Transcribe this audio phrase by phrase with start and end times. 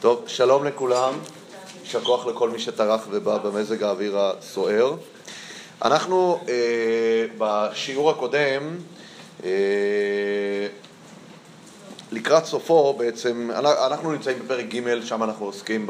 [0.00, 1.12] טוב, שלום לכולם,
[1.82, 4.94] יישר כוח לכל מי שטרח ובא במזג האוויר הסוער.
[5.82, 8.76] אנחנו אה, בשיעור הקודם,
[9.44, 9.50] אה,
[12.12, 13.50] לקראת סופו בעצם,
[13.86, 15.86] אנחנו נמצאים בפרק ג', שם אנחנו עוסקים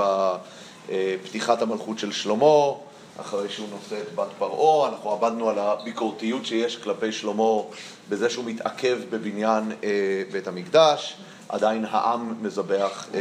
[0.86, 2.72] בפתיחת המלכות של שלמה,
[3.20, 7.62] אחרי שהוא נושא את בת פרעה, אנחנו עבדנו על הביקורתיות שיש כלפי שלמה
[8.08, 11.16] בזה שהוא מתעכב בבניין אה, בית המקדש.
[11.48, 13.20] עדיין העם מזבח אה,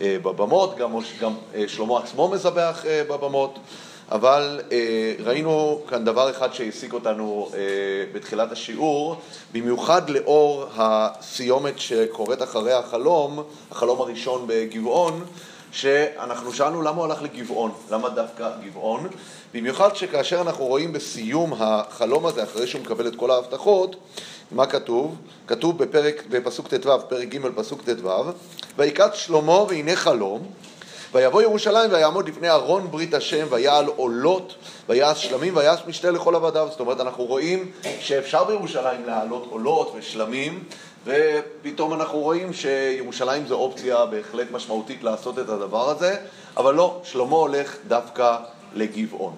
[0.00, 3.58] אה, בבמות, גם, אה, שלמה עצמו מזבח בבמות,
[4.10, 4.60] אבל
[5.24, 7.50] ראינו כאן דבר אחד שהעסיק אותנו
[8.14, 9.16] בתחילת השיעור,
[9.52, 15.24] במיוחד לאור הסיומת שקורית אחרי החלום, החלום הראשון בגבעון,
[15.72, 19.08] שאנחנו שאלנו למה הוא הלך לגבעון, למה דווקא גבעון,
[19.54, 23.96] במיוחד שכאשר אנחנו רואים בסיום החלום הזה, אחרי שהוא מקבל את כל ההבטחות,
[24.50, 25.16] מה כתוב?
[25.46, 28.10] כתוב בפרק, בפסוק ט"ו, פרק ג', פסוק ט"ו,
[28.78, 30.46] ויקץ שלמה והנה חלום,
[31.12, 34.54] ויבוא ירושלים ויעמוד לפני ארון ברית השם ויעל עולות
[34.88, 36.68] ויעש שלמים ויעש משתה לכל עבדיו.
[36.70, 40.64] זאת אומרת, אנחנו רואים שאפשר בירושלים להעלות עולות ושלמים,
[41.04, 46.16] ופתאום אנחנו רואים שירושלים זו אופציה בהחלט משמעותית לעשות את הדבר הזה,
[46.56, 48.36] אבל לא, שלמה הולך דווקא
[48.74, 49.36] לגבעון.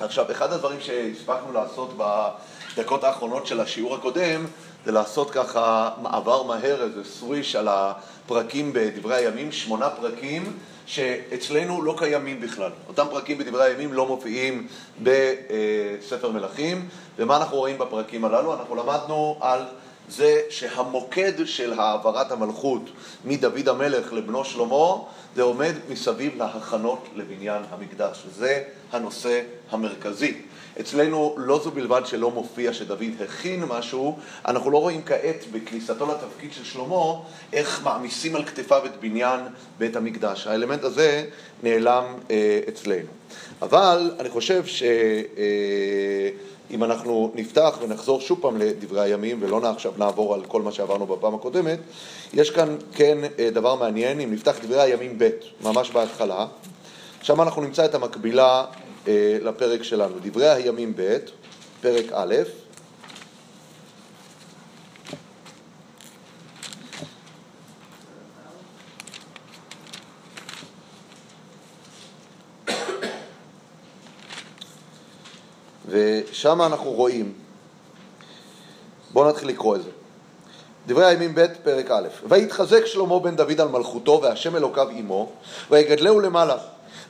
[0.00, 4.44] עכשיו, אחד הדברים שהספקנו לעשות בדקות האחרונות של השיעור הקודם,
[4.84, 11.94] זה לעשות ככה מעבר מהר, איזה סוויש על הפרקים בדברי הימים, שמונה פרקים שאצלנו לא
[11.98, 12.70] קיימים בכלל.
[12.88, 14.66] אותם פרקים בדברי הימים לא מופיעים
[15.02, 18.54] בספר מלכים, ומה אנחנו רואים בפרקים הללו?
[18.54, 19.64] אנחנו למדנו על
[20.08, 22.82] זה שהמוקד של העברת המלכות
[23.24, 24.96] מדוד המלך לבנו שלמה,
[25.36, 28.24] זה עומד מסביב להכנות לבניין המקדש.
[28.36, 30.34] זה הנושא המרכזי.
[30.80, 36.52] אצלנו לא זו בלבד שלא מופיע שדוד הכין משהו, אנחנו לא רואים כעת בכניסתו לתפקיד
[36.52, 37.14] של שלמה
[37.52, 39.40] איך מעמיסים על כתפיו את בניין
[39.78, 40.46] בית המקדש.
[40.46, 41.24] האלמנט הזה
[41.62, 43.08] נעלם אה, אצלנו.
[43.62, 44.82] אבל אני חושב ש...
[44.82, 46.30] אה,
[46.70, 51.06] אם אנחנו נפתח ונחזור שוב פעם לדברי הימים ולא עכשיו נעבור על כל מה שעברנו
[51.06, 51.78] בפעם הקודמת,
[52.34, 55.30] יש כאן כן אה, דבר מעניין, אם נפתח דברי הימים ב',
[55.62, 56.46] ממש בהתחלה,
[57.22, 58.64] שם אנחנו נמצא את המקבילה
[59.08, 60.14] אה, לפרק שלנו.
[60.22, 61.16] דברי הימים ב',
[61.80, 62.34] פרק א',
[75.88, 77.32] ושם אנחנו רואים,
[79.12, 79.90] בואו נתחיל לקרוא את זה.
[80.86, 85.32] דברי הימים ב', פרק א', ויתחזק שלמה בן דוד על מלכותו והשם אלוקיו עמו,
[85.70, 86.56] ויגדלהו למעלה.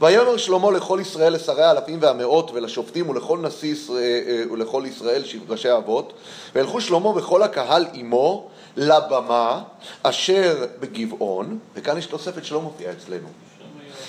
[0.01, 5.73] ויאמר שלמה לכל ישראל, לשרי האלפים והמאות, ולשופטים ולכל נשיא ישראל, אה, ולכל ישראל, ראשי
[5.73, 6.13] אבות,
[6.55, 9.63] וילכו שלמה וכל הקהל עמו לבמה
[10.03, 13.29] אשר בגבעון, וכאן יש תוספת שלא מופיעה אצלנו.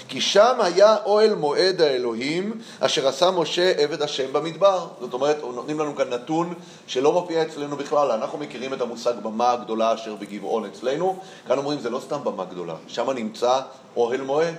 [0.10, 4.88] כי שם היה אוהל מועד האלוהים אשר עשה משה עבד השם במדבר.
[5.00, 6.54] זאת אומרת, נותנים לנו כאן נתון
[6.88, 8.12] שלא מופיע אצלנו בכלל.
[8.12, 11.20] אנחנו מכירים את המושג במה הגדולה אשר בגבעון אצלנו.
[11.48, 13.60] כאן אומרים, זה לא סתם במה גדולה, שם נמצא
[13.96, 14.56] אוהל מועד.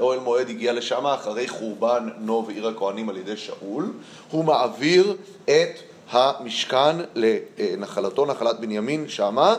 [0.00, 3.92] אוהל מועד הגיע לשם אחרי חורבן נוב עיר הכהנים על ידי שאול.
[4.30, 5.78] הוא מעביר את
[6.10, 9.54] המשכן לנחלתו, נחלת בנימין שמה.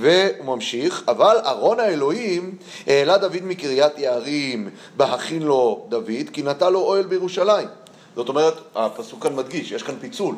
[0.00, 6.80] והוא ממשיך, אבל ארון האלוהים העלה דוד מקריית יערים, בהכין לו דוד, כי נטע לו
[6.80, 7.68] אוהל בירושלים.
[8.16, 10.34] זאת אומרת, הפסוק כאן מדגיש, יש כאן פיצול.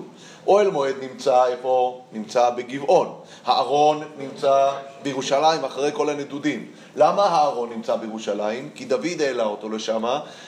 [0.47, 2.03] אוהל מועד נמצא איפה?
[2.13, 3.15] נמצא בגבעון.
[3.45, 4.71] הארון נמצא
[5.03, 6.67] בירושלים אחרי כל הנדודים.
[6.97, 8.71] למה הארון נמצא בירושלים?
[8.75, 10.05] כי דוד העלה אותו לשם,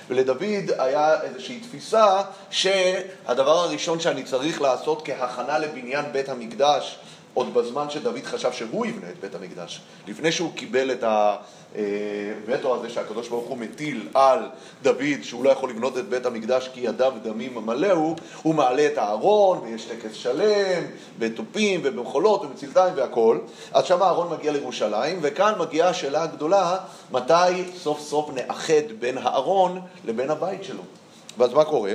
[0.08, 6.98] ולדוד היה איזושהי תפיסה שהדבר הראשון שאני צריך לעשות כהכנה לבניין בית המקדש
[7.34, 12.90] עוד בזמן שדוד חשב שהוא יבנה את בית המקדש, לפני שהוא קיבל את הווטו הזה
[12.90, 14.38] שהקדוש ברוך הוא מטיל על
[14.82, 18.98] דוד שהוא לא יכול לבנות את בית המקדש כי ידיו דמים מלאו, הוא מעלה את
[18.98, 20.82] הארון ויש טקס שלם
[21.18, 23.38] בתופים ובמחולות ובצלתיים והכל,
[23.72, 26.76] אז שם הארון מגיע לירושלים וכאן מגיעה השאלה הגדולה
[27.12, 30.82] מתי סוף סוף נאחד בין הארון לבין הבית שלו.
[31.38, 31.92] ואז מה קורה?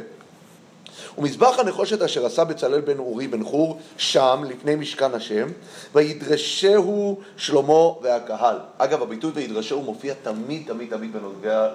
[1.18, 5.48] ומזבח הנחושת אשר עשה בצלאל בן אורי בן חור שם לפני משכן השם
[5.96, 8.58] וידרשהו שלמה והקהל.
[8.78, 11.70] אגב הביטוי וידרשהו מופיע תמיד תמיד תמיד בנוגע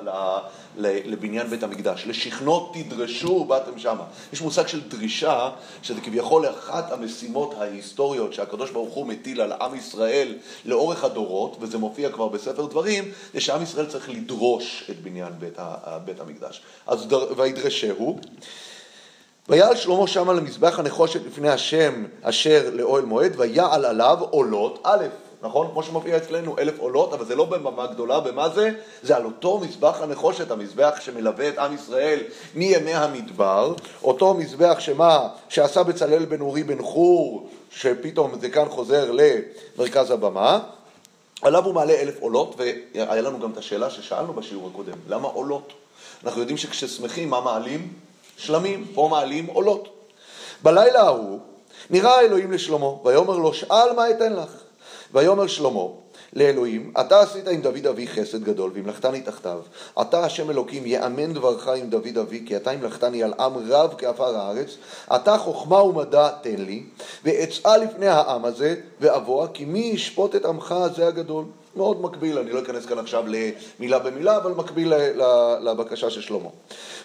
[0.76, 2.06] לבניין בית המקדש.
[2.06, 4.05] לשכנות תדרשו באתם שמה.
[4.32, 5.50] יש מושג של דרישה
[5.82, 10.34] שזה כביכול אחת המשימות ההיסטוריות שהקדוש ברוך הוא מטיל על עם ישראל
[10.64, 15.58] לאורך הדורות וזה מופיע כבר בספר דברים זה שעם ישראל צריך לדרוש את בניין בית,
[16.05, 16.62] בית המקדש.
[16.87, 17.06] אז
[17.37, 18.19] וידרשהו
[19.48, 25.06] ויעל שלמה שמה למזבח הנחושת לפני השם אשר לאוהל מועד, ויעל עליו עולות, א',
[25.42, 25.69] נכון?
[25.72, 28.70] כמו שמופיע אצלנו, אלף עולות, אבל זה לא בממה גדולה, במה זה?
[29.02, 32.20] זה על אותו מזבח הנחושת, המזבח שמלווה את עם ישראל
[32.54, 35.28] מימי המדבר, אותו מזבח שמה?
[35.48, 40.58] שעשה בצלאל בן אורי בן חור, שפתאום זה כאן חוזר למרכז הבמה.
[41.43, 45.72] עליו הוא מעלה אלף עולות, והיה לנו גם את השאלה ששאלנו בשיעור הקודם, למה עולות?
[46.25, 47.93] אנחנו יודעים שכששמחים, מה מעלים?
[48.40, 49.88] שלמים, פה מעלים עולות.
[50.62, 51.38] בלילה ההוא
[51.90, 54.50] נראה אלוהים לשלמה, ויאמר לו, שאל מה אתן לך?
[55.12, 55.84] ויאמר שלמה,
[56.32, 59.60] לאלוהים, אתה עשית עם דוד אבי חסד גדול והמלכתני תחתיו.
[60.02, 64.37] אתה השם אלוקים, יאמן דברך עם דוד אבי, כי אתה המלכתני על עם רב כעפר
[64.37, 64.76] הארץ.
[65.14, 66.82] אתה חוכמה ומדע תן לי,
[67.25, 71.44] ואצאה לפני העם הזה, ואבוה, כי מי ישפוט את עמך הזה הגדול.
[71.76, 74.93] מאוד מקביל, אני לא אכנס כאן עכשיו למילה במילה, אבל מקביל
[75.61, 76.49] לבקשה של שלמה.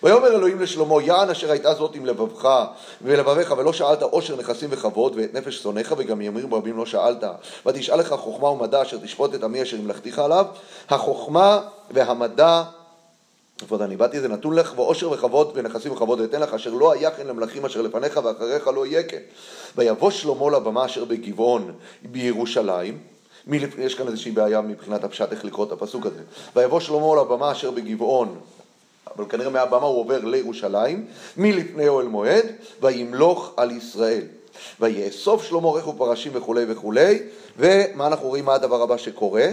[0.04, 2.66] ויאמר אלוהים לשלמה, יען אשר הייתה זאת עם לבבך
[3.02, 7.24] ולבביך, ולא שאלת עושר נכסים וכבוד, ואת נפש שונאיך, וגם ימים רבים לא שאלת,
[7.66, 10.46] ותשאל לך חוכמה ומדע אשר תשפוט את עמי אשר המלכתיך עליו,
[10.90, 12.64] החוכמה והמדע
[13.58, 17.12] כבוד אני באתי זה נתון לך ועושר וכבוד ונכסים וכבוד ואתן לך אשר לא היה
[17.12, 19.20] כן למלכים אשר לפניך ואחריך לא יהיה כן.
[19.76, 21.74] ויבוא שלמה לבמה אשר בגבעון
[22.04, 23.15] בירושלים.
[23.78, 26.22] יש כאן איזושהי בעיה מבחינת הפשט איך לקרוא את הפסוק הזה.
[26.56, 28.40] ויבוא שלמה לבמה אשר בגבעון,
[29.16, 31.06] אבל כנראה מהבמה הוא עובר לירושלים,
[31.38, 32.46] מלפני אוהל מועד,
[32.82, 34.22] וימלוך על ישראל.
[34.80, 37.20] ויאסוף שלמה רכב פרשים וכולי וכולי,
[37.58, 39.48] ומה אנחנו רואים, מה הדבר הבא שקורה?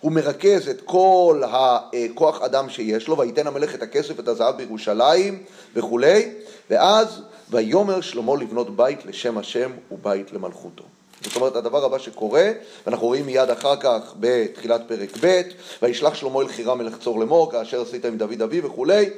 [0.00, 5.42] הוא מרכז את כל הכוח אדם שיש לו, וייתן המלך את הכסף ואת הזהב בירושלים
[5.74, 6.32] וכולי,
[6.70, 7.20] ואז
[7.50, 10.84] ויאמר שלמה לבנות בית לשם השם ובית למלכותו.
[11.24, 12.50] זאת אומרת, הדבר הבא שקורה,
[12.86, 15.42] ואנחנו רואים מיד אחר כך בתחילת פרק ב',
[15.82, 19.10] וישלח שלמה אל חירם מלך צור לאמור, כאשר עשית עם דוד אבי וכולי,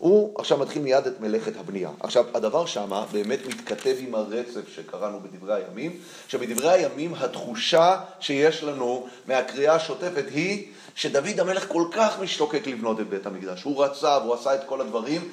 [0.00, 1.90] הוא עכשיו מתחיל מיד את מלאכת הבנייה.
[2.00, 9.06] עכשיו, הדבר שמה באמת מתכתב עם הרצף שקראנו בדברי הימים, שבדברי הימים התחושה שיש לנו
[9.26, 13.62] מהקריאה השוטפת היא שדוד המלך כל כך משתוקק לבנות את בית המקדש.
[13.62, 15.28] הוא רצה והוא עשה את כל הדברים,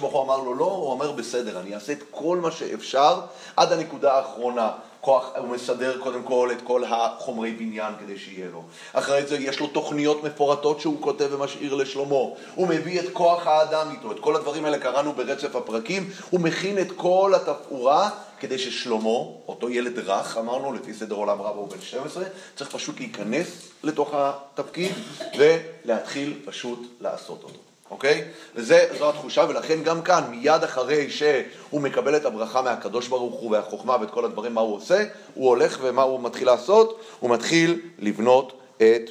[0.00, 3.20] הוא אמר לו לא, הוא אומר בסדר, אני אעשה את כל מה שאפשר
[3.56, 4.70] עד הנקודה האחרונה.
[5.00, 8.62] כוח, הוא מסדר קודם כל את כל החומרי בניין כדי שיהיה לו.
[8.92, 12.16] אחרי זה יש לו תוכניות מפורטות שהוא כותב ומשאיר לשלמה.
[12.54, 16.10] הוא מביא את כוח האדם איתו, את כל הדברים האלה קראנו ברצף הפרקים.
[16.30, 18.10] הוא מכין את כל התפאורה
[18.40, 19.18] כדי ששלמה,
[19.48, 22.24] אותו ילד רך, אמרנו לפי סדר עולם רב הוא בן 12,
[22.56, 24.92] צריך פשוט להיכנס לתוך התפקיד
[25.38, 27.67] ולהתחיל פשוט לעשות אותו.
[27.90, 28.24] אוקיי?
[28.54, 33.96] וזו התחושה, ולכן גם כאן, מיד אחרי שהוא מקבל את הברכה מהקדוש ברוך הוא והחוכמה
[34.00, 35.04] ואת כל הדברים, מה הוא עושה?
[35.34, 37.00] הוא הולך ומה הוא מתחיל לעשות?
[37.20, 39.10] הוא מתחיל לבנות את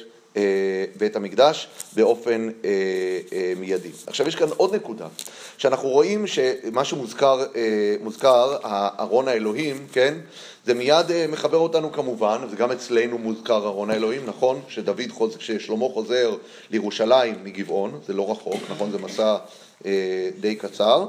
[0.96, 2.70] בית המקדש באופן אה,
[3.32, 3.90] אה, מיידי.
[4.06, 5.06] עכשיו יש כאן עוד נקודה,
[5.58, 7.44] שאנחנו רואים שמה שמוזכר,
[8.02, 8.56] מוזכר,
[9.00, 10.14] ארון האלוהים, כן?
[10.66, 14.60] זה מיד מחבר אותנו כמובן, וגם אצלנו מוזכר ארון האלוהים, נכון?
[14.68, 15.36] שדוד, חוז...
[15.40, 16.36] ששלמה חוזר
[16.70, 18.90] לירושלים מגבעון, זה לא רחוק, נכון?
[18.90, 19.36] זה מסע
[20.40, 21.06] די קצר.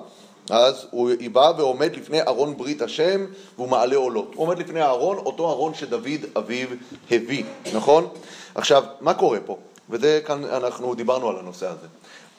[0.49, 3.25] אז הוא בא ועומד לפני ארון ברית השם
[3.55, 4.31] והוא מעלה עולות.
[4.35, 6.67] הוא עומד לפני הארון, אותו ארון שדוד אביו
[7.11, 7.43] הביא,
[7.73, 8.07] נכון?
[8.55, 9.57] עכשיו, מה קורה פה?
[9.89, 11.87] וזה כאן אנחנו דיברנו על הנושא הזה.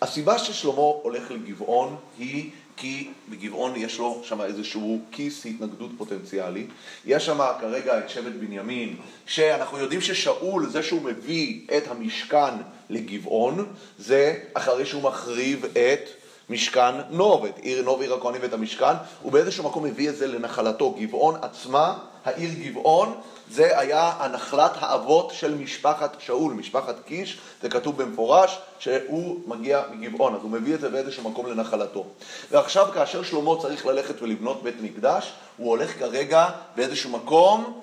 [0.03, 6.67] הסיבה ששלמה הולך לגבעון היא כי בגבעון יש לו שם איזשהו כיס התנגדות פוטנציאלי.
[7.07, 8.97] יש שם כרגע את שבט בנימין,
[9.27, 12.55] שאנחנו יודעים ששאול, זה שהוא מביא את המשכן
[12.91, 13.67] לגבעון,
[13.99, 16.09] זה אחרי שהוא מחריב את
[16.51, 20.27] משכן נוב, את עיר נוב עיר הכהנים ואת המשכן, הוא באיזשהו מקום מביא את זה
[20.27, 20.91] לנחלתו.
[21.01, 23.15] גבעון עצמה, העיר גבעון,
[23.51, 30.35] זה היה הנחלת האבות של משפחת שאול, משפחת קיש, זה כתוב במפורש שהוא מגיע מגבעון,
[30.35, 32.05] אז הוא מביא את זה באיזשהו מקום לנחלתו.
[32.51, 37.81] ועכשיו כאשר שלמה צריך ללכת ולבנות בית מקדש, הוא הולך כרגע באיזשהו מקום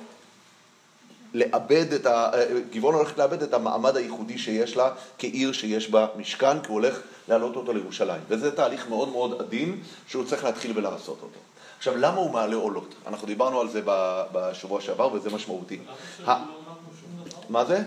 [1.34, 2.31] לאבד את ה...
[2.72, 7.00] גבעון הולכת לאבד את המעמד הייחודי שיש לה כעיר שיש בה משכן, כי הוא הולך
[7.27, 8.22] להעלות אותו לירושלים.
[8.27, 11.39] וזה תהליך מאוד מאוד עדין שהוא צריך להתחיל ולעשות אותו.
[11.77, 12.96] עכשיו, למה הוא מעלה עולות?
[13.07, 13.81] אנחנו דיברנו על זה
[14.31, 15.79] בשבוע שעבר וזה משמעותי.
[17.50, 17.84] מה זה?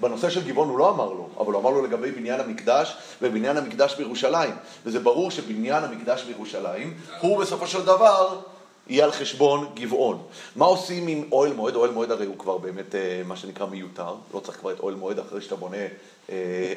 [0.00, 3.56] בנושא של גבעון הוא לא אמר לו, אבל הוא אמר לו לגבי בניין המקדש ובניין
[3.56, 4.54] המקדש בירושלים.
[4.86, 8.40] וזה ברור שבניין המקדש בירושלים הוא בסופו של דבר
[8.88, 10.22] יהיה על חשבון גבעון.
[10.56, 11.74] מה עושים עם אוהל מועד?
[11.74, 14.94] אוהל מועד הרי הוא כבר באמת אה, מה שנקרא מיותר, לא צריך כבר את אוהל
[14.94, 15.88] מועד אחרי שאתה בונה אה,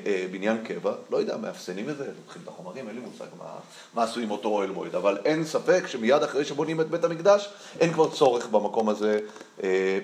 [0.05, 3.53] אה, בניין קבע, לא יודע, מאפסנים את זה, לוקחים את החומרים, אין לי מושג מה,
[3.93, 7.49] מה עשו עם אותו אוהל מועד, אבל אין ספק שמיד אחרי שבונים את בית המקדש,
[7.79, 9.19] אין כבר צורך במקום הזה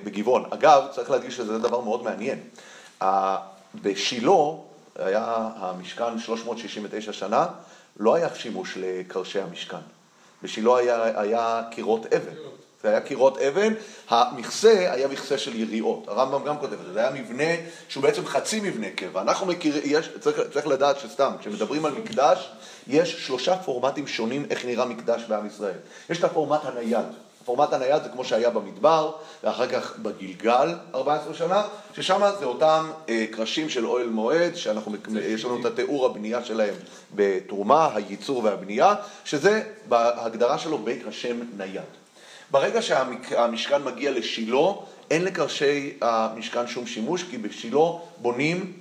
[0.03, 0.45] בגבעון.
[0.49, 2.39] אגב, צריך להדגיש שזה דבר מאוד מעניין.
[3.81, 4.31] בשילה
[4.95, 7.47] היה המשכן 369 שנה,
[7.99, 9.77] לא היה שימוש לקרשי המשכן.
[10.43, 12.33] בשילה היה, היה קירות אבן.
[12.83, 13.73] זה היה קירות אבן,
[14.09, 17.53] המכסה היה מכסה של יריעות, הרמב"ם גם כותב את זה, זה היה מבנה
[17.87, 19.21] שהוא בעצם חצי מבנה קבע.
[19.21, 22.51] אנחנו מכירים, צריך, צריך לדעת שסתם, כשמדברים על מקדש,
[22.87, 25.77] יש שלושה פורמטים שונים איך נראה מקדש בעם ישראל.
[26.09, 27.05] יש את הפורמט הנייד,
[27.41, 29.11] הפורמט הנייד זה כמו שהיה במדבר,
[29.43, 31.63] ואחר כך בגלגל 14 שנה,
[31.95, 36.73] ששם זה אותם אה, קרשים של אוהל מועד, שיש לנו את התיאור הבנייה שלהם
[37.15, 38.95] בתרומה, הייצור והבנייה,
[39.25, 41.81] שזה בהגדרה שלו בית השם נייד.
[42.51, 44.71] ברגע שהמשכן מגיע לשילה,
[45.11, 47.85] אין לקרשי המשכן שום שימוש, כי בשילה
[48.17, 48.80] בונים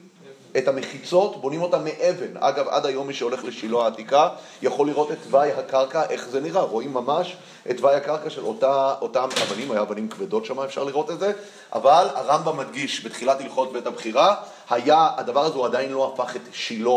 [0.58, 2.36] את המחיצות, בונים אותן מאבן.
[2.36, 4.28] אגב, עד היום מי שהולך לשילה העתיקה
[4.62, 6.62] יכול לראות את תוואי הקרקע, איך זה נראה.
[6.62, 7.36] רואים ממש
[7.70, 11.32] את תוואי הקרקע של אותה, אותם אבנים, היה אבנים כבדות שם, אפשר לראות את זה.
[11.72, 14.34] אבל הרמב"ם מדגיש בתחילת הלכות בית הבחירה,
[14.70, 16.90] היה, הדבר הזה הוא עדיין לא הפך את שילה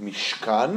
[0.00, 0.70] למשכן,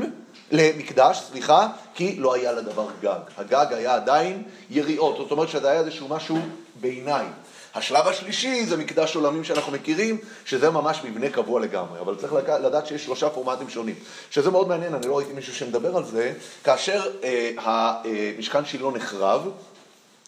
[0.52, 3.20] למקדש, סליחה, כי לא היה לדבר גג.
[3.38, 6.38] הגג היה עדיין יריעות, זאת אומרת שזה היה איזשהו משהו
[6.82, 7.32] ביניים.
[7.75, 12.88] השלב השלישי זה מקדש עולמים שאנחנו מכירים, שזה ממש מבנה קבוע לגמרי, אבל צריך לדעת
[12.88, 13.96] שיש שלושה פורמטים שונים,
[14.32, 19.50] שזה מאוד מעניין, אני לא ראיתי מישהו שמדבר על זה, כאשר אה, המשכן שילה נחרב,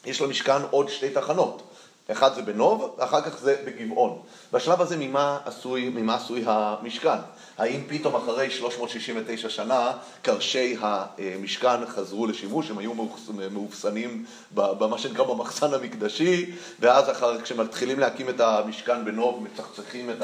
[0.06, 1.64] יש למשכן עוד שתי תחנות.
[2.12, 4.20] אחד זה בנוב, ואחר כך זה בגבעון.
[4.54, 7.20] בשלב הזה ממה עשוי, ממה עשוי המשכן?
[7.58, 9.92] האם פתאום אחרי 369 שנה
[10.22, 12.94] קרשי המשכן חזרו לשימוש, הם היו
[13.52, 20.24] מאופסנים במה שנקרא במחסן המקדשי, ואז אחר, כשמתחילים להקים את המשכן בנוב, מצחצחים את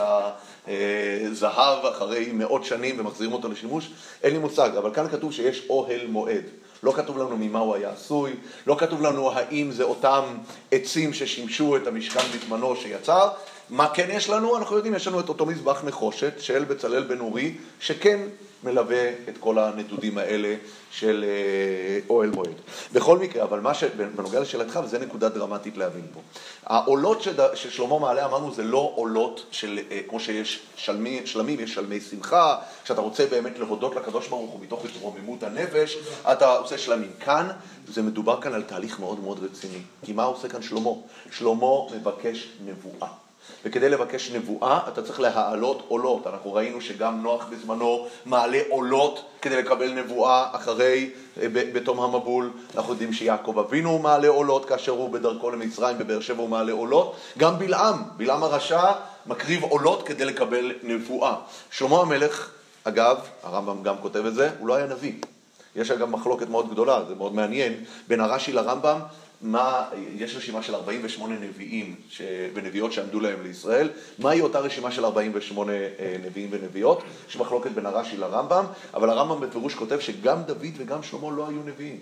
[0.68, 3.92] הזהב אחרי מאות שנים ומחזירים אותו לשימוש?
[4.24, 6.44] אין לי מושג, אבל כאן כתוב שיש אוהל מועד.
[6.84, 8.34] לא כתוב לנו ממה הוא היה עשוי,
[8.68, 10.24] לא כתוב לנו האם זה אותם
[10.72, 13.30] עצים ששימשו את המשכן בזמנו שיצר.
[13.70, 14.58] מה כן יש לנו?
[14.58, 18.20] אנחנו יודעים, יש לנו את אותו מזבח נחושת של בצלאל בן אורי, שכן
[18.64, 20.56] מלווה את כל הנדודים האלה
[20.92, 22.54] של אה, אוהל מועד.
[22.94, 26.20] בכל מקרה, אבל מה שבנוגע לשאלתך, וזו נקודה דרמטית להבין פה.
[26.66, 32.02] העולות ששלמה מעלה, אמרנו, זה לא עולות של, אה, כמו שיש שלמי, שלמים, יש שלמי
[32.02, 35.98] שמחה, כשאתה רוצה באמת להודות לקדוש ברוך הוא מתוך התרוממות הנפש,
[36.32, 37.12] אתה עושה שלמים.
[37.20, 37.48] כאן,
[37.88, 39.82] זה מדובר כאן על תהליך מאוד מאוד רציני.
[40.06, 40.92] כי מה עושה כאן שלמה?
[41.32, 43.29] שלמה מבקש נבואה.
[43.66, 46.28] וכדי לבקש נבואה אתה צריך להעלות עולות.
[46.28, 51.10] אנחנו ראינו שגם נוח בזמנו מעלה עולות כדי לקבל נבואה אחרי,
[51.42, 52.52] אה, בתום המבול.
[52.76, 57.16] אנחנו יודעים שיעקב אבינו מעלה עולות כאשר הוא בדרכו למצרים, בבאר שבע הוא מעלה עולות.
[57.38, 58.92] גם בלעם, בלעם הרשע
[59.26, 61.36] מקריב עולות כדי לקבל נבואה.
[61.72, 62.50] שלמה המלך,
[62.84, 65.14] אגב, הרמב"ם גם כותב את זה, הוא לא היה נביא.
[65.76, 69.00] יש אגב מחלוקת מאוד גדולה, זה מאוד מעניין, בין הרש"י לרמב"ם,
[69.42, 72.22] מה, יש רשימה של 48 נביאים ש...
[72.54, 77.04] ונביאות שעמדו להם לישראל, מהי אותה רשימה של 48 אה, נביאים ונביאות?
[77.30, 81.64] יש מחלוקת בין הרש"י לרמב"ם, אבל הרמב"ם בפירוש כותב שגם דוד וגם שלמה לא היו
[81.64, 82.00] נביאים.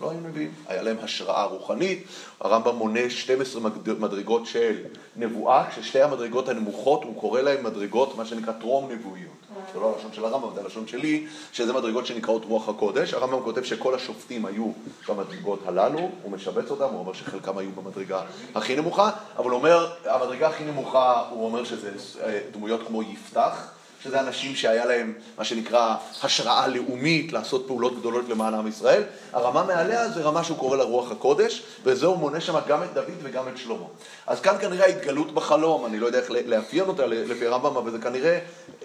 [0.00, 2.04] לא היו נביאים, היה להם השראה רוחנית,
[2.40, 3.62] הרמב"ם מונה 12
[3.98, 4.84] מדרגות של
[5.16, 9.32] נבואה, כששתי המדרגות הנמוכות הוא קורא להם מדרגות, מה שנקרא טרום נבואיות.
[9.74, 13.14] זה לא הלשון של הרמב"ם, זה הלשון שלי, שזה מדרגות שנקראות רוח הקודש.
[13.14, 14.70] הרמב"ם כותב שכל השופטים היו
[15.08, 18.22] במדרגות הללו, הוא משבץ אותם, הוא אומר שחלקם היו במדרגה
[18.54, 21.90] הכי נמוכה, אבל הוא אומר, המדרגה הכי נמוכה, הוא אומר שזה
[22.22, 23.75] אה, דמויות כמו יפתח.
[24.04, 29.02] שזה אנשים שהיה להם מה שנקרא השראה לאומית לעשות פעולות גדולות למען עם ישראל.
[29.32, 32.94] הרמה מעליה זה רמה שהוא קורא לה רוח הקודש, וזה הוא מונה שם גם את
[32.94, 33.86] דוד וגם את שלמה.
[34.26, 37.98] אז כאן כנראה ההתגלות בחלום, אני לא יודע איך לאפיין אותה לפי הרמב"ם, אבל זה
[37.98, 38.38] כנראה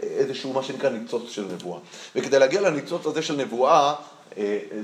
[0.04, 1.80] איזשהו מה שנקרא ניצוץ של נבואה.
[2.16, 3.94] וכדי להגיע לניצוץ הזה של נבואה, אה,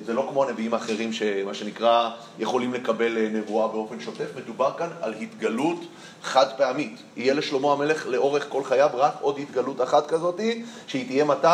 [0.06, 4.90] זה לא כמו הנביאים האחרים שמה שנקרא יכולים לקבל אה, נבואה באופן שוטף, מדובר כאן
[5.02, 5.80] על התגלות
[6.24, 7.02] חד פעמית.
[7.18, 11.48] יהיה לשלמה המלך לאורך כל חייו רק עוד התגלות אחת כזאתי, שהיא תהיה מתי?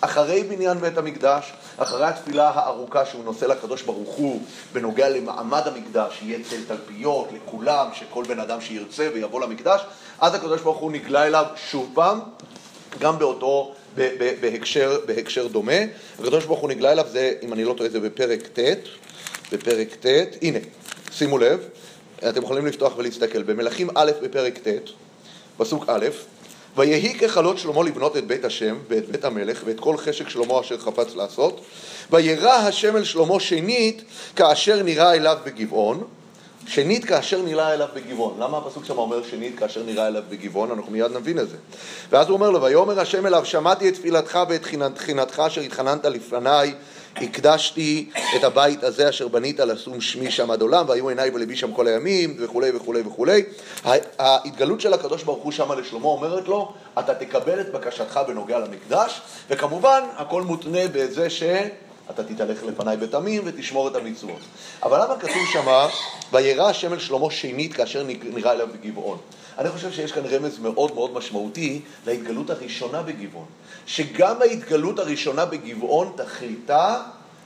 [0.00, 6.18] אחרי בניין בית המקדש, אחרי התפילה הארוכה שהוא נושא לקדוש ברוך הוא בנוגע למעמד המקדש,
[6.22, 9.80] יהיה צל תלפיות לכולם, שכל בן אדם שירצה ויבוא למקדש,
[10.20, 12.20] אז הקדוש ברוך הוא נגלה אליו שוב פעם,
[12.98, 13.74] גם באותו
[14.40, 15.80] בהקשר, בהקשר דומה.
[16.18, 18.58] הקדוש ברוך הוא נגלה אליו, זה, אם אני לא טועה, זה בפרק ט',
[19.52, 20.06] בפרק ט',
[20.42, 20.58] הנה,
[21.12, 21.68] שימו לב,
[22.28, 24.68] אתם יכולים לפתוח ולהסתכל, במלכים א' בפרק ט',
[25.56, 26.06] פסוק א',
[26.76, 30.78] ויהי ככלות שלמה לבנות את בית השם ואת בית המלך ואת כל חשק שלמה אשר
[30.78, 31.60] חפץ לעשות
[32.10, 34.02] וירא השם אל שלמה שנית
[34.36, 36.04] כאשר נראה אליו בגבעון
[36.66, 38.36] שנית כאשר נראה אליו בגבעון.
[38.40, 40.70] למה הפסוק שם אומר שנית כאשר נראה אליו בגבעון?
[40.70, 41.56] אנחנו מיד נבין את זה.
[42.10, 44.62] ואז הוא אומר לו, ויאמר השם אליו, שמעתי את תפילתך ואת
[44.94, 46.74] תחינתך אשר התחננת לפניי,
[47.16, 51.72] הקדשתי את הבית הזה אשר בנית לשום שמי שם עד עולם, והיו עיניי ולבי שם
[51.72, 53.42] כל הימים, וכולי וכולי וכולי.
[54.18, 59.20] ההתגלות של הקדוש ברוך הוא שמה לשלמה אומרת לו, אתה תקבל את בקשתך בנוגע למקדש,
[59.50, 61.42] וכמובן הכל מותנה בזה ש...
[62.10, 64.40] אתה תתהלך לפניי בתמים ותשמור את המצוות.
[64.82, 65.88] אבל למה כתוב שמה,
[66.32, 68.02] וירא השם אל שלמה שנית כאשר
[68.34, 69.18] נראה אליו בגבעון?
[69.58, 73.46] אני חושב שיש כאן רמז מאוד מאוד משמעותי להתגלות הראשונה בגבעון.
[73.86, 77.02] שגם ההתגלות הראשונה בגבעון תכליתה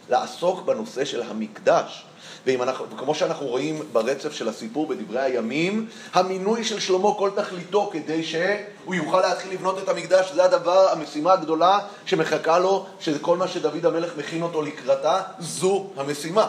[0.08, 2.05] לעסוק בנושא של המקדש.
[2.46, 8.94] וכמו שאנחנו רואים ברצף של הסיפור בדברי הימים, המינוי של שלמה כל תכליתו כדי שהוא
[8.94, 13.86] יוכל להתחיל לבנות את המקדש, זה הדבר, המשימה הגדולה שמחכה לו, שזה כל מה שדוד
[13.86, 16.46] המלך מכין אותו לקראתה, זו המשימה.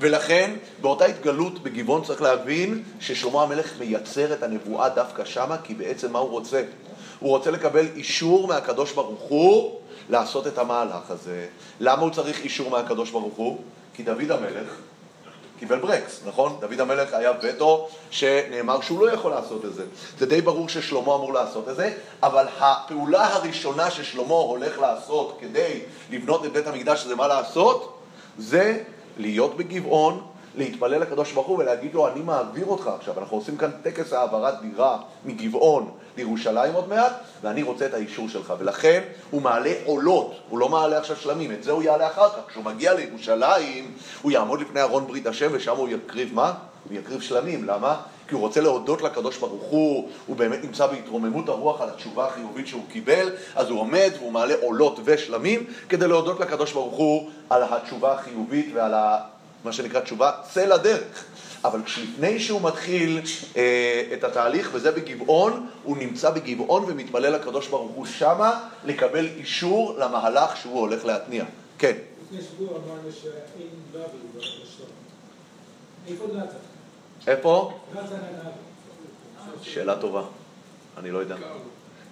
[0.00, 6.12] ולכן באותה התגלות בגבעון צריך להבין ששלמה המלך מייצר את הנבואה דווקא שמה, כי בעצם
[6.12, 6.62] מה הוא רוצה?
[7.18, 11.46] הוא רוצה לקבל אישור מהקדוש ברוך הוא לעשות את המהלך הזה.
[11.80, 13.58] למה הוא צריך אישור מהקדוש ברוך הוא?
[13.94, 14.76] כי דוד המלך
[15.60, 16.56] קיבל ברקס, נכון?
[16.60, 19.84] דוד המלך היה וטו שנאמר שהוא לא יכול לעשות את זה.
[20.18, 25.80] זה די ברור ששלמה אמור לעשות את זה, אבל הפעולה הראשונה ששלמה הולך לעשות כדי
[26.10, 27.98] לבנות את בית המקדש, זה מה לעשות?
[28.38, 28.82] זה
[29.18, 33.18] להיות בגבעון, להתפלל לקדוש ברוך הוא ולהגיד לו, אני מעביר אותך עכשיו.
[33.18, 38.54] אנחנו עושים כאן טקס העברת דירה מגבעון לירושלים עוד מעט, ואני רוצה את האישור שלך.
[38.58, 42.48] ולכן הוא מעלה עולות, הוא לא מעלה עכשיו שלמים, את זה הוא יעלה אחר כך.
[42.48, 46.52] כשהוא מגיע לירושלים, הוא יעמוד לפני ארון ברית השם, ושם הוא יקריב מה?
[46.88, 47.64] הוא יקריב שלמים.
[47.64, 47.96] למה?
[48.28, 52.66] כי הוא רוצה להודות לקדוש ברוך הוא, הוא באמת נמצא בהתרוממות הרוח על התשובה החיובית
[52.66, 57.62] שהוא קיבל, אז הוא עומד והוא מעלה עולות ושלמים כדי להודות לקדוש ברוך הוא על
[57.62, 58.94] התשובה החיובית ועל.
[59.64, 61.24] מה שנקרא תשובה, צא לדרך.
[61.64, 63.20] אבל לפני שהוא מתחיל
[63.56, 69.98] אה, את התהליך, וזה בגבעון, הוא נמצא בגבעון ומתפלל לקדוש ברוך הוא שמה לקבל אישור
[69.98, 71.44] למהלך שהוא הולך להתניע.
[71.78, 71.96] כן.
[72.24, 74.42] לפני שבוע אמרנו שאין דוד
[76.08, 76.56] איפה נתן?
[77.26, 77.80] איפה?
[77.92, 78.52] נתן הנביא.
[79.62, 80.22] שאלה טובה.
[80.98, 81.36] אני לא יודע.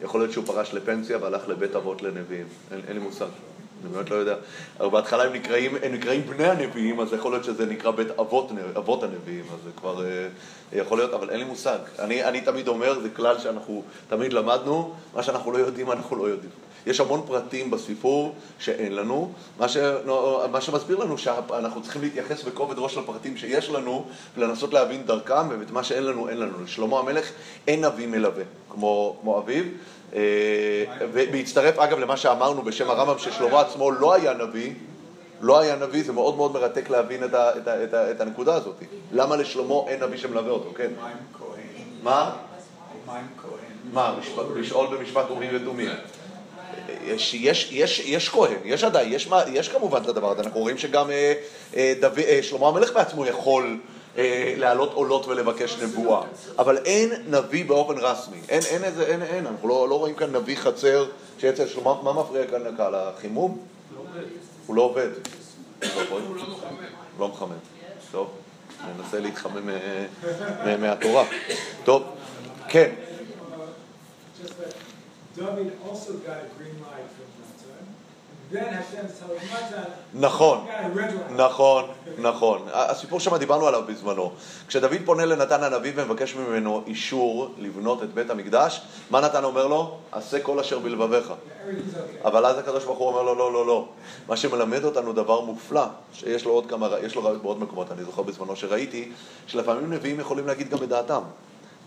[0.03, 2.47] יכול להיות שהוא פרש לפנסיה והלך לבית אבות לנביאים.
[2.73, 3.27] אין, אין לי מושג.
[3.85, 4.35] אני באמת לא יודע.
[4.81, 8.51] אבל בהתחלה הם נקראים, הם נקראים בני הנביאים, אז יכול להיות שזה נקרא בית אבות,
[8.77, 10.29] אבות הנביאים, אז זה כבר אה,
[10.73, 11.79] יכול להיות, אבל אין לי מושג.
[11.99, 16.25] אני, אני תמיד אומר, זה כלל שאנחנו תמיד למדנו, מה שאנחנו לא יודעים, אנחנו לא
[16.25, 16.51] יודעים.
[16.87, 19.77] יש המון פרטים בסיפור שאין לנו, מה, ש...
[20.53, 24.05] מה שמסביר לנו שאנחנו צריכים להתייחס בכובד ראש לפרטים שיש לנו
[24.37, 26.65] ולנסות להבין דרכם, ואת מה שאין לנו, אין לנו.
[26.65, 27.31] לשלמה המלך
[27.67, 29.65] אין אבי מלווה, כמו, כמו אביו.
[30.15, 30.21] אה,
[31.13, 34.73] ובהצטרף אגב למה שאמרנו בשם הרמב"ם ששלמה עצמו לא היה נביא,
[35.41, 38.21] לא היה נביא, זה מאוד מאוד מרתק להבין את, ה, את, ה, את, ה, את
[38.21, 38.83] הנקודה הזאת.
[39.13, 40.91] למה לשלמה אין נביא שמלווה אותו, כן?
[42.03, 42.37] מה?
[43.93, 44.15] מה?
[44.57, 45.91] לשאול במשפט אורים ותומים.
[47.05, 50.79] יש, יש, יש, יש כהן, יש עדיין, יש, יש כמובן את הדבר הזה, אנחנו רואים
[50.79, 51.33] שגם אה,
[51.77, 53.98] אה, דוד, אה, שלמה המלך בעצמו יכול אה,
[54.57, 56.23] להעלות עולות ולבקש נבואה,
[56.59, 60.37] אבל אין נביא באופן רשמי, אין, אין איזה, אין, אין, אנחנו לא, לא רואים כאן
[60.37, 61.07] נביא חצר
[61.39, 62.95] שיצא שלמה, מה מפריע כאן לקהל?
[62.95, 63.59] החימום?
[64.67, 65.09] הוא לא עובד.
[66.11, 66.21] הוא
[67.19, 67.49] לא מחמם.
[68.11, 68.31] טוב,
[68.99, 71.25] ננסה להתחמם אה, מהתורה.
[71.85, 72.03] טוב,
[72.69, 72.91] כן.
[75.39, 77.38] David also got a green light from
[80.15, 80.67] נכון.
[81.37, 81.85] נכון,
[82.19, 82.63] נכון.
[82.73, 84.33] הסיפור שם דיברנו עליו בזמנו.
[84.69, 88.81] כשדוד פונה לנתן הנביא ומבקש ממנו אישור לבנות את בית המקדש,
[89.11, 89.99] מה נתן אומר לו?
[90.13, 91.33] עשה כל אשר בלבביך.
[92.25, 93.89] אבל אז הקדוש ברוך הוא אומר לו, לא, לא, לא.
[94.29, 98.05] מה שמלמד אותנו דבר מופלא, שיש לו עוד כמה, יש לו רעיון בעוד מקומות, אני
[98.05, 99.13] זוכר בזמנו שראיתי,
[99.47, 101.23] שלפעמים נביאים יכולים להגיד גם את דעתם.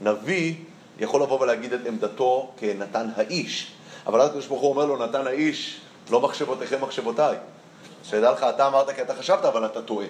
[0.02, 0.56] נביא
[1.00, 3.72] יכול לבוא ולהגיד את עמדתו כנתן האיש,
[4.08, 7.36] אבל אז הקדוש ברוך הוא אומר לו, נתן האיש, לא מחשבותיכם מחשבותיי.
[8.04, 10.06] שידע לך, אתה אמרת כי אתה חשבת, אבל אתה טועה.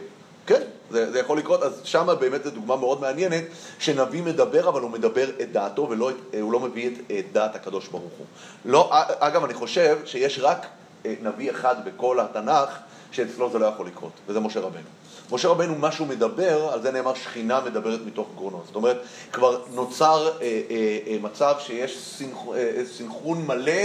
[0.45, 3.43] כן, זה, זה יכול לקרות, אז שם באמת זו דוגמה מאוד מעניינת,
[3.79, 8.13] שנביא מדבר, אבל הוא מדבר את דעתו, והוא לא מביא את, את דעת הקדוש ברוך
[8.17, 8.25] הוא.
[8.65, 10.67] לא, אגב, אני חושב שיש רק
[11.05, 12.69] אה, נביא אחד בכל התנ"ך,
[13.11, 14.87] שאצלו זה לא יכול לקרות, וזה משה רבנו.
[15.31, 18.61] משה רבנו, מה שהוא מדבר, על זה נאמר שכינה מדברת מתוך גרונו.
[18.65, 18.97] זאת אומרת,
[19.31, 23.81] כבר נוצר אה, אה, אה, מצב שיש סינכ, אה, סינכרון מלא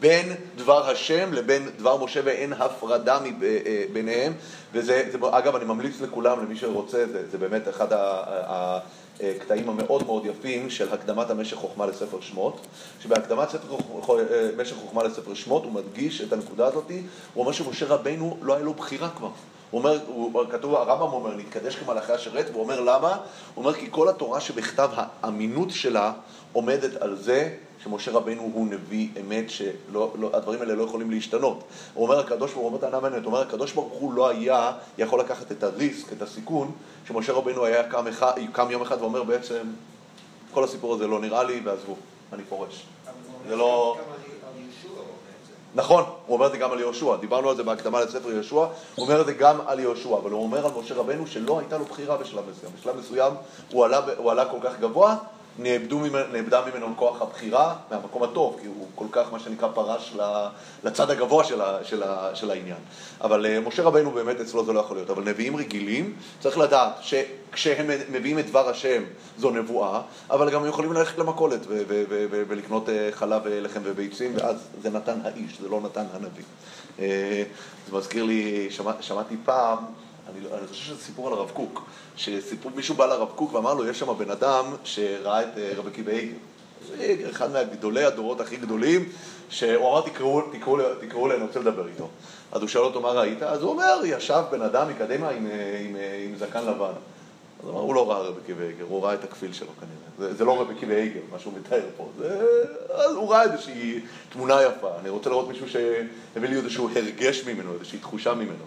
[0.00, 3.30] בין דבר השם לבין דבר משה ואין הפרדה אה,
[3.66, 4.32] אה, ביניהם.
[4.72, 7.86] וזה, זה, אגב, אני ממליץ לכולם, למי שרוצה, זה, זה באמת אחד
[9.20, 12.66] הקטעים המאוד מאוד יפים של הקדמת המשך חוכמה לספר שמות,
[13.00, 13.76] שבהקדמת ספר,
[14.56, 16.90] משך חוכמה לספר שמות הוא מדגיש את הנקודה הזאת,
[17.34, 19.30] הוא אומר שמשה רבינו לא היה לו בחירה כבר.
[19.70, 23.08] הוא אומר, הוא, כתוב, הרמב"ם אומר, נתקדש כמלאכי השרת, והוא אומר למה?
[23.54, 26.12] הוא אומר כי כל התורה שבכתב האמינות שלה
[26.52, 27.54] עומדת על זה
[27.86, 31.64] שמשה רבנו הוא נביא אמת, שהדברים האלה לא יכולים להשתנות.
[31.94, 35.20] הוא אומר הקדוש ברוך הוא, טענה מעניינת, הוא אומר הקדוש ברוך הוא לא היה יכול
[35.20, 36.72] לקחת את הריסק, את הסיכון,
[37.08, 39.62] שמשה רבנו היה קם, אחד, קם יום אחד ואומר בעצם,
[40.54, 41.96] כל הסיפור הזה לא נראה לי, ועזבו,
[42.32, 42.82] אני פורש.
[43.48, 43.96] זה לא...
[45.74, 48.68] נכון, הוא אומר את זה גם על יהושע, דיברנו על זה בהקדמה לספר יהושע, הוא
[48.96, 51.84] אומר את זה גם על יהושע, אבל הוא אומר על משה רבנו שלא הייתה לו
[51.84, 52.72] בחירה בשלב מסוים.
[52.80, 53.32] בשלב מסוים
[53.72, 55.16] הוא עלה, הוא עלה כל כך גבוה,
[55.58, 60.16] נאבדו ממנו, נאבדה ממנו כוח הבחירה מהמקום הטוב, כי הוא כל כך, מה שנקרא, פרש
[60.84, 62.78] לצד הגבוה של, ה, של, ה, של העניין.
[63.20, 65.10] אבל uh, משה רבנו באמת אצלו זה לא יכול להיות.
[65.10, 69.02] אבל נביאים רגילים, צריך לדעת שכשהם מביאים את דבר השם
[69.38, 71.60] זו נבואה, אבל גם הם יכולים ללכת למכולת
[72.48, 76.44] ולקנות uh, חלב ולחם וביצים, ואז זה נתן האיש, זה לא נתן הנביא.
[77.88, 79.78] זה מזכיר לי, שמע, שמעתי פעם,
[80.36, 81.82] אני, לא, אני חושב שזה סיפור על הרב קוק,
[82.16, 85.90] שסיפור, מישהו בא לרב קוק ואמר לו, יש שם בן אדם שראה את uh, רבי
[85.90, 86.36] עקיבא איגר.
[86.88, 89.08] זה אחד מהגדולי הדורות הכי גדולים,
[89.48, 92.08] שהוא אמר, תקראו, תקראו, תקראו לי, אני רוצה לדבר איתו.
[92.52, 93.42] אז הוא שואל אותו, מה ראית?
[93.42, 96.92] אז הוא אומר, ישב בן אדם מקדימה עם, אה, עם, עם, עם זקן לבן.
[97.60, 100.30] אז הוא אמר, הוא לא ראה רבי עקיבא איגר, הוא ראה את הכפיל שלו כנראה.
[100.30, 102.08] זה, זה לא רבי עקיבא איגר, מה שהוא מתאר פה.
[102.18, 102.40] זה,
[102.94, 104.90] אז הוא ראה איזושהי תמונה יפה.
[105.00, 108.64] אני רוצה לראות מישהו שהביא לי איזשהו הרגש ממנו, איזושהי תחושה ממנו.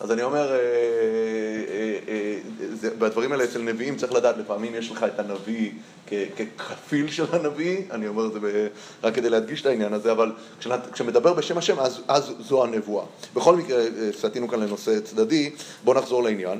[0.00, 5.04] אז אני אומר, אה, אה, אה, בדברים האלה אצל נביאים צריך לדעת, לפעמים יש לך
[5.14, 5.70] את הנביא
[6.56, 8.68] ככפיל של הנביא, אני אומר את זה
[9.02, 10.32] רק כדי להדגיש את העניין הזה, אבל
[10.92, 13.04] כשמדבר בשם השם, אז, אז זו הנבואה.
[13.34, 13.82] בכל מקרה,
[14.18, 15.50] סטינו כאן לנושא צדדי,
[15.84, 16.58] בואו נחזור לעניין.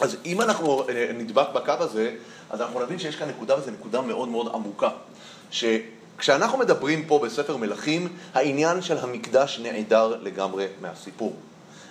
[0.00, 2.10] אז אם אנחנו נדבק בקו הזה,
[2.50, 4.88] אז אנחנו נבין שיש כאן נקודה, וזו נקודה מאוד מאוד עמוקה.
[5.50, 11.36] שכשאנחנו מדברים פה בספר מלכים, העניין של המקדש נעדר לגמרי מהסיפור.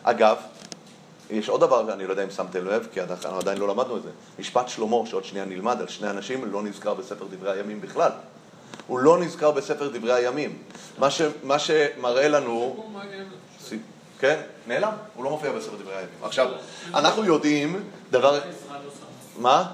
[0.03, 0.38] אגב,
[1.34, 4.04] יש עוד דבר, אני לא יודע אם שמתם לב, כי אנחנו עדיין לא למדנו את
[4.04, 4.10] זה.
[4.39, 8.12] משפט שלמה, שעוד שנייה נלמד על שני אנשים, לא נזכר בספר דברי הימים בכלל.
[8.88, 10.58] הוא לא נזכר בספר דברי הימים.
[10.98, 12.86] מה, ש, מה שמראה לנו...
[14.19, 16.15] כן, נעלם, הוא לא מופיע בספר דברי הימים.
[16.24, 16.48] עכשיו,
[16.93, 18.39] אנחנו יודעים דבר...
[19.38, 19.72] מה?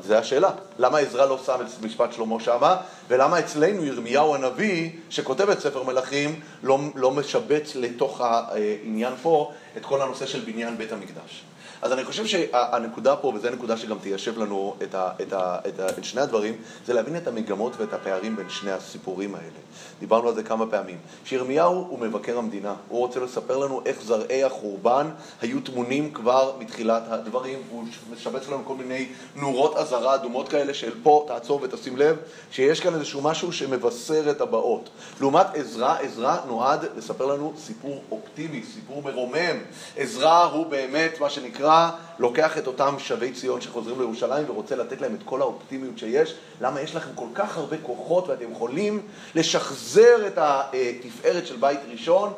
[0.00, 0.50] זה השאלה.
[0.78, 2.76] למה עזרא לא שם את משפט שלמה שמה,
[3.08, 9.84] ולמה אצלנו ירמיהו הנביא, שכותב את ספר מלכים, לא, לא משבץ לתוך העניין פה את
[9.84, 11.44] כל הנושא של בניין בית המקדש.
[11.82, 15.80] אז אני חושב שהנקודה פה, וזו נקודה שגם תיישב לנו את, ה, את, ה, את,
[15.80, 19.58] ה, את שני הדברים, זה להבין את המגמות ואת הפערים בין שני הסיפורים האלה.
[20.00, 20.98] דיברנו על זה כמה פעמים.
[21.24, 25.10] שירמיהו הוא מבקר המדינה, הוא רוצה לספר לנו איך זרעי החורבן
[25.40, 30.92] היו טמונים כבר מתחילת הדברים, הוא משבץ לנו כל מיני נורות אזהרה אדומות כאלה של
[31.02, 32.16] פה תעצור ותשים לב,
[32.50, 34.88] שיש כאן איזשהו משהו שמבשר את הבאות.
[35.20, 39.58] לעומת עזרא, עזרא נועד לספר לנו סיפור אופטימי, סיפור מרומם.
[39.96, 45.00] עזרא הוא באמת מה שנקרא שנקרא, לוקח את אותם שבי ציון שחוזרים לירושלים ורוצה לתת
[45.00, 46.34] להם את כל האופטימיות שיש.
[46.60, 49.02] למה יש לכם כל כך הרבה כוחות ואתם יכולים
[49.34, 52.32] לשחזר את התפארת של בית ראשון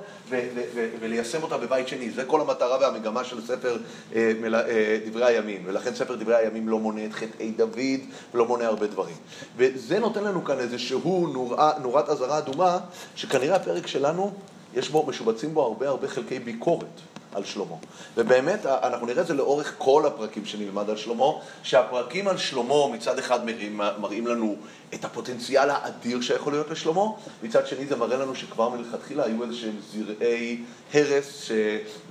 [1.00, 2.10] וליישם אותה בבית שני.
[2.10, 3.76] זה כל המטרה והמגמה של ספר
[4.14, 5.62] אה, אה, דברי הימים.
[5.66, 8.00] ולכן ספר דברי הימים לא מונה את חטאי דוד
[8.34, 9.16] ולא מונה הרבה דברים.
[9.56, 12.78] וזה נותן לנו כאן איזשהו נורה, נורת אזהרה אדומה,
[13.14, 14.32] שכנראה הפרק שלנו,
[14.74, 17.09] יש בו, משובצים בו הרבה הרבה חלקי ביקורת.
[17.34, 17.76] על שלמה.
[18.16, 23.18] ובאמת, אנחנו נראה את זה לאורך כל הפרקים שנלמד על שלמה, שהפרקים על שלמה מצד
[23.18, 24.56] אחד מראים, מראים לנו
[24.94, 27.04] את הפוטנציאל האדיר שיכול להיות לשלמה,
[27.42, 30.62] מצד שני זה מראה לנו שכבר מלכתחילה היו איזה שהם זרעי
[30.94, 31.50] הרס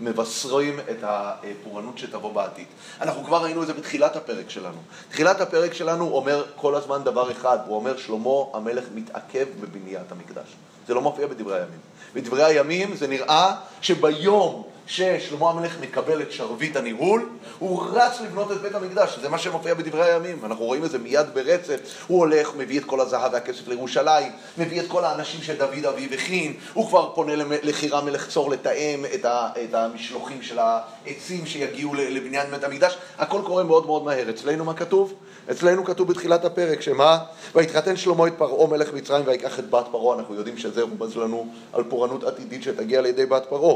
[0.01, 2.65] שמבשרים את הפורענות שתבוא בעתיד.
[3.01, 4.77] אנחנו כבר ראינו את זה בתחילת הפרק שלנו.
[5.09, 10.47] תחילת הפרק שלנו אומר כל הזמן דבר אחד, הוא אומר שלמה המלך מתעכב בבניית המקדש.
[10.87, 11.79] זה לא מופיע בדברי הימים.
[12.13, 18.61] בדברי הימים זה נראה שביום ששלמה המלך מקבל את שרביט הניהול, הוא רץ לבנות את
[18.61, 22.55] בית המקדש, זה מה שמופיע בדברי הימים, אנחנו רואים את זה מיד ברצף, הוא הולך,
[22.57, 27.11] מביא את כל הזהב והכסף לירושלים, מביא את כל האנשים שדוד אביו הכין, הוא כבר
[27.15, 32.97] פונה לחירם מלך צור לתאם את, ה, את המשלוחים של העצים שיגיעו לבניין בית המקדש,
[33.17, 34.29] הכל קורה מאוד מאוד מהר.
[34.29, 35.13] אצלנו מה כתוב?
[35.51, 37.17] אצלנו כתוב בתחילת הפרק, שמה?
[37.55, 41.47] ויתחתן שלמה את פרעה מלך מצרים ויקח את בת פרעה, אנחנו יודעים שזה רומז לנו
[41.73, 43.75] על פורענות עתידית שתגיע לידי בת פרעה.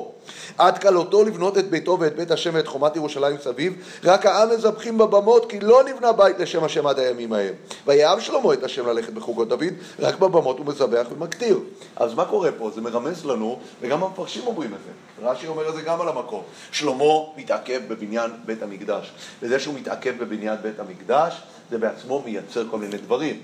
[0.58, 4.98] עד כלותו לבנות את ביתו ואת בית השם ואת חומת ירושלים סביב, רק העם מזבחים
[4.98, 7.54] בבמות, כי לא נבנה בית לשם השם עד הימים ההם.
[7.88, 11.60] ויאהב שלמה את השם ללכת בחוגות דוד, רק בבמות הוא מזבח ומקטיר.
[11.96, 12.72] אז מה קורה פה?
[12.76, 15.28] זה מרמז לנו, וגם המפרשים אומרים את זה.
[15.28, 16.44] רש"י אומר את זה גם על המקום.
[16.72, 19.12] שלמה מתעכב בבניין בית המקדש.
[19.42, 23.39] וזה שהוא מתעכב בבניין בית המקדש, זה בעצמו מייצר כל מיני דברים.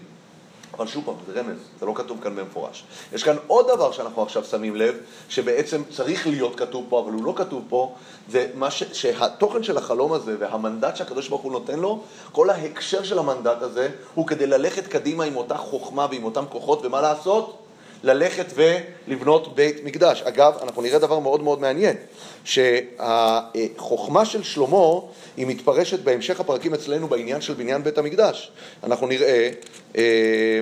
[0.78, 2.84] אבל שוב פעם, זה רמז, זה לא כתוב כאן במפורש.
[3.14, 4.96] יש כאן עוד דבר שאנחנו עכשיו שמים לב,
[5.30, 7.96] שבעצם צריך להיות כתוב פה, אבל הוא לא כתוב פה,
[8.30, 8.84] זה מה ש...
[8.94, 12.02] שהתוכן של החלום הזה והמנדט שהקדוש ברוך הוא נותן לו,
[12.32, 16.86] כל ההקשר של המנדט הזה הוא כדי ללכת קדימה עם אותה חוכמה ועם אותם כוחות,
[16.86, 17.69] ומה לעשות?
[18.04, 20.22] ללכת ולבנות בית מקדש.
[20.22, 21.96] אגב, אנחנו נראה דבר מאוד מאוד מעניין,
[22.44, 25.00] שהחוכמה של שלמה
[25.38, 28.52] היא מתפרשת בהמשך הפרקים אצלנו בעניין של בניין בית המקדש.
[28.84, 29.50] אנחנו נראה,
[29.98, 30.60] אה,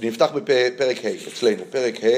[0.00, 2.08] נפתח בפרק ה' אצלנו, פרק ה',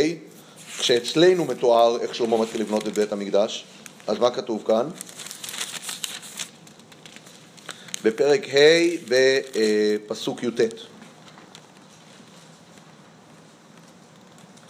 [0.79, 3.65] כשאצלנו מתואר איך שלמה מתחיל לבנות את בית המקדש,
[4.07, 4.89] אז מה כתוב כאן?
[8.05, 8.59] בפרק ה'
[9.09, 10.61] בפסוק י"ט.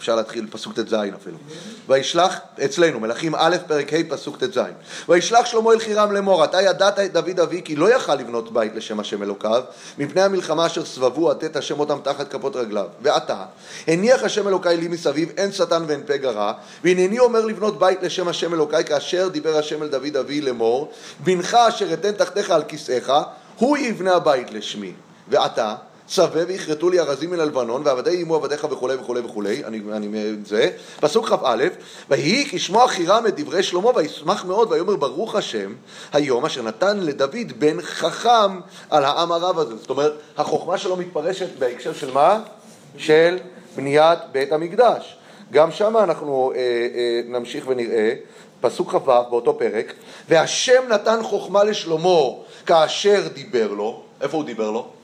[0.05, 1.37] אפשר להתחיל פסוק ט"ז אפילו.
[1.87, 4.59] וישלח, אצלנו, מלכים א', פרק ה', פסוק ט"ז.
[5.09, 8.75] וישלח שלמה אל חירם לאמור, אתה ידעת את דוד אבי כי לא יכל לבנות בית
[8.75, 9.63] לשם השם אלוקיו,
[9.97, 12.85] מפני המלחמה אשר סבבו עטט השם אותם תחת כפות רגליו.
[13.01, 13.45] ועתה,
[13.87, 18.27] הניח השם אלוקי לי מסביב, אין שטן ואין פגע רע, והנני אומר לבנות בית לשם
[18.27, 23.11] השם אלוקי, כאשר דיבר השם אל דוד אבי לאמור, בנך אשר אתן תחתיך על כיסאיך,
[23.55, 24.93] הוא יבנה הבית לשמי.
[25.27, 25.75] ועתה,
[26.07, 30.69] צווה ויכרתו לי ארזים מן הלבנון ועבדי אמו עבדיך וכולי וכולי וכולי, אני, אני זה,
[30.99, 31.67] פסוק כ"א,
[32.09, 35.73] ויהי כשמוע חירם את דברי שלמה וישמח מאוד ויאמר ברוך השם
[36.13, 41.49] היום אשר נתן לדוד בן חכם על העם הרב הזה, זאת אומרת החוכמה שלו מתפרשת
[41.59, 42.39] בהקשר של מה?
[42.97, 43.37] של
[43.75, 45.17] בניית בית המקדש.
[45.51, 48.13] גם שם אנחנו אה, אה, נמשיך ונראה,
[48.61, 49.93] פסוק כ"ו באותו פרק,
[50.29, 52.19] והשם נתן חוכמה לשלמה
[52.65, 54.94] כאשר דיבר לו, איפה הוא דיבר לו?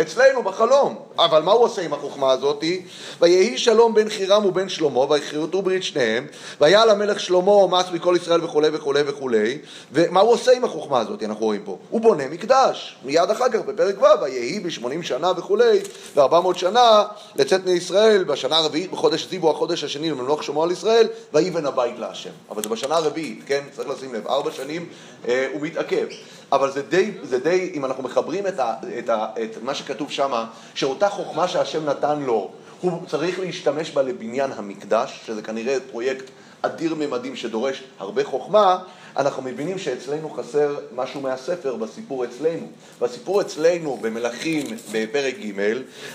[0.00, 0.98] אצלנו בחלום.
[1.18, 2.82] אבל מה הוא עושה עם החוכמה הזאתי?
[3.20, 6.26] ויהי שלום בין חירם ובין שלמה, ויכרתו ברית שניהם,
[6.60, 9.58] והיה למלך שלמה מס מכל ישראל וכולי וכולי וכולי,
[9.92, 11.78] ומה הוא עושה עם החוכמה הזאת, אנחנו רואים פה?
[11.90, 15.78] הוא בונה מקדש, מיד אחר כך בפרק ו', ויהי בשמונים שנה וכולי,
[16.16, 17.04] וארבע מאות שנה
[17.36, 22.30] לצאת מישראל, בשנה הרביעית, בחודש זיו החודש השני למלוך שלמה על ישראל, ויבן הבית להשם.
[22.50, 23.64] אבל זה בשנה הרביעית, כן?
[23.76, 24.88] צריך לשים לב, ארבע שנים
[25.28, 26.06] אה, הוא מתעכב.
[26.52, 30.10] אבל זה די, זה די, אם אנחנו מחברים את, ה, את, ה, את מה שכתוב
[30.10, 36.24] שם, שאותה חוכמה שהשם נתן לו, הוא צריך להשתמש בה לבניין המקדש, שזה כנראה פרויקט
[36.62, 38.78] אדיר ממדים שדורש הרבה חוכמה,
[39.16, 42.66] אנחנו מבינים שאצלנו חסר משהו מהספר בסיפור אצלנו.
[43.00, 45.60] בסיפור אצלנו, במלכים, בפרק ג',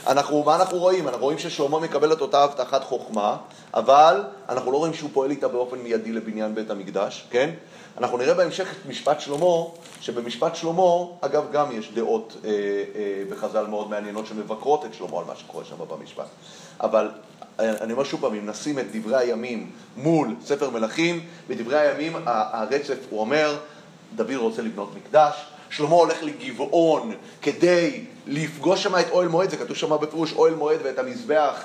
[0.07, 1.07] אנחנו, מה אנחנו רואים?
[1.07, 3.37] אנחנו רואים ששלמה מקבל את אותה הבטחת חוכמה,
[3.73, 7.49] אבל אנחנו לא רואים שהוא פועל איתה באופן מיידי לבניין בית המקדש, כן?
[7.97, 9.63] אנחנו נראה בהמשך את משפט שלמה,
[10.01, 15.25] שבמשפט שלמה, אגב, גם יש דעות אה, אה, בחז"ל מאוד מעניינות שמבקרות את שלמה על
[15.25, 16.25] מה שקורה שם במשפט.
[16.79, 17.09] אבל
[17.59, 22.13] אה, אני אומר שוב פעם, אם נשים את דברי הימים מול ספר מלכים, בדברי הימים
[22.25, 23.57] הרצף, הוא אומר,
[24.15, 29.77] דוד רוצה לבנות מקדש, שלמה הולך לגבעון כדי לפגוש שם את אוהל מועד, זה כתוב
[29.77, 31.63] שם בפירוש אוהל מועד ואת המזבח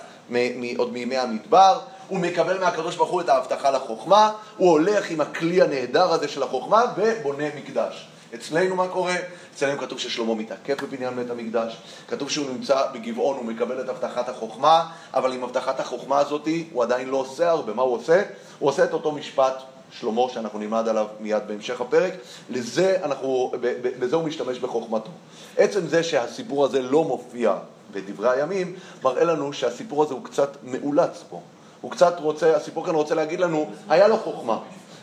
[0.76, 1.78] עוד מימי המדבר,
[2.10, 6.42] הוא מקבל מהקדוש ברוך הוא את ההבטחה לחוכמה, הוא הולך עם הכלי הנהדר הזה של
[6.42, 8.08] החוכמה ובונה מקדש.
[8.34, 9.14] אצלנו מה קורה?
[9.54, 11.76] אצלנו כתוב ששלמה מתעכב בבניין בית המקדש,
[12.08, 16.82] כתוב שהוא נמצא בגבעון, הוא מקבל את הבטחת החוכמה, אבל עם הבטחת החוכמה הזאת הוא
[16.82, 17.72] עדיין לא עושה הרבה.
[17.72, 18.22] מה הוא עושה?
[18.58, 22.12] הוא עושה את אותו משפט שלמה שאנחנו נלמד עליו מיד בהמשך הפרק,
[22.50, 23.52] לזה, אנחנו,
[24.00, 25.10] לזה הוא משתמש בחוכמתו.
[25.56, 27.56] עצם זה שהסיפור הזה לא מופיע
[27.92, 31.40] בדברי הימים, מראה לנו שהסיפור הזה הוא קצת מאולץ פה.
[31.80, 34.58] הוא קצת רוצה, הסיפור כאן רוצה להגיד לנו, היה לו חוכמה.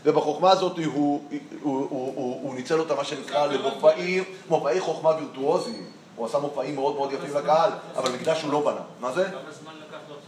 [0.06, 1.22] ובחוכמה הזאת הוא, הוא,
[1.62, 5.86] הוא, הוא, הוא, ניצל אותה, מה שנקרא, למופעים, מופעי חוכמה וירטואוזיים.
[6.16, 8.82] הוא עשה מופעים מאוד מאוד יפים לקהל, אבל מקדש הוא לא בנה.
[9.00, 9.26] מה זה?
[9.26, 10.24] כמה זמן לקח לעשות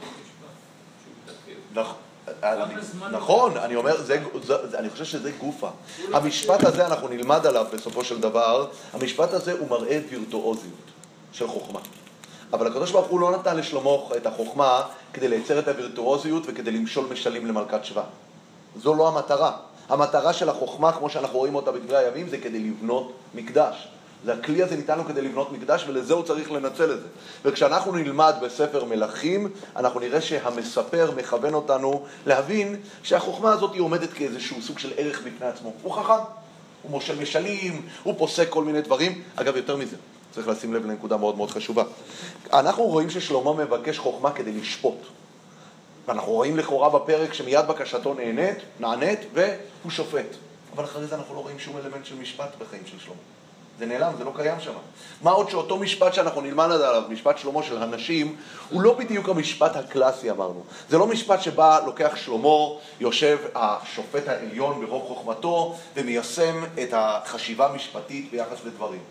[1.73, 3.11] משפט?
[3.11, 5.69] נכון, אני אומר, זה, זה, אני חושב שזה גופה.
[6.13, 10.73] המשפט הזה, אנחנו נלמד עליו בסופו של דבר, המשפט הזה הוא מראה וירטואוזיות
[11.31, 11.79] של חוכמה.
[12.53, 14.81] אבל הקדוש ברוך הוא לא נתן לשלמה את החוכמה
[15.13, 18.03] כדי לייצר את הווירטואוזיות וכדי למשול משלים למלכת שבא.
[18.81, 19.51] זו לא המטרה.
[19.89, 23.87] המטרה של החוכמה, כמו שאנחנו רואים אותה בדברי הימים, זה כדי לבנות מקדש.
[24.25, 27.07] זה הכלי הזה ניתן לו כדי לבנות מקדש, ולזה הוא צריך לנצל את זה.
[27.45, 34.61] וכשאנחנו נלמד בספר מלכים, אנחנו נראה שהמספר מכוון אותנו להבין שהחוכמה הזאת היא עומדת כאיזשהו
[34.61, 35.73] סוג של ערך בפני עצמו.
[35.83, 36.23] הוא חכם,
[36.81, 39.21] הוא מושל משלים, הוא פוסק כל מיני דברים.
[39.35, 39.95] אגב, יותר מזה,
[40.31, 41.83] צריך לשים לב לנקודה מאוד מאוד חשובה.
[42.53, 44.97] אנחנו רואים ששלמה מבקש חוכמה כדי לשפוט.
[46.07, 50.35] ואנחנו רואים לכאורה בפרק שמיד בקשתו נענית, נענית, והוא שופט.
[50.75, 53.15] אבל אחרי זה אנחנו לא רואים שום אלמנט של משפט בחיים של שלמה.
[53.79, 54.73] זה נעלם, זה לא קיים שם.
[55.21, 58.35] מה עוד שאותו משפט שאנחנו נלמד עליו, משפט שלמה של הנשים,
[58.69, 60.63] הוא לא בדיוק המשפט הקלאסי אמרנו.
[60.89, 68.31] זה לא משפט שבא, לוקח שלמה, יושב השופט העליון ברוב חוכמתו, ומיישם את החשיבה המשפטית
[68.31, 69.01] ביחס לדברים.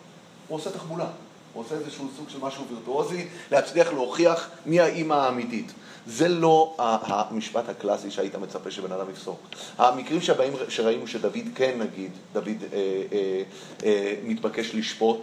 [0.48, 1.06] הוא עושה תחבולה.
[1.52, 5.72] הוא עושה איזשהו סוג של משהו וירטואוזי, להצליח להוכיח מי האימא האמיתית.
[6.06, 9.40] זה לא המשפט הקלאסי שהיית מצפה שבן אדם יפסוק.
[9.78, 12.78] המקרים שבהם שראינו שדוד כן, נגיד, דוד אה,
[13.12, 13.42] אה,
[13.84, 15.20] אה, מתבקש לשפוט,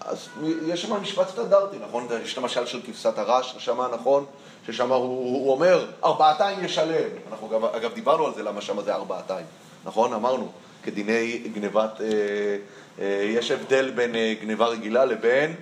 [0.00, 0.28] אז
[0.66, 2.06] יש שם משפט סטנדרטי, נכון?
[2.24, 4.24] יש את המשל של כבשת הרש, שם נכון?
[4.66, 7.08] ששם הוא, הוא אומר, ארבעתיים ישלם.
[7.30, 9.46] אנחנו אגב, אגב דיברנו על זה, למה שם זה ארבעתיים,
[9.84, 10.12] נכון?
[10.12, 10.48] אמרנו,
[10.82, 12.00] כדיני גנבת...
[12.00, 12.56] אה,
[12.98, 15.54] יש הבדל בין אה, גניבה רגילה לבין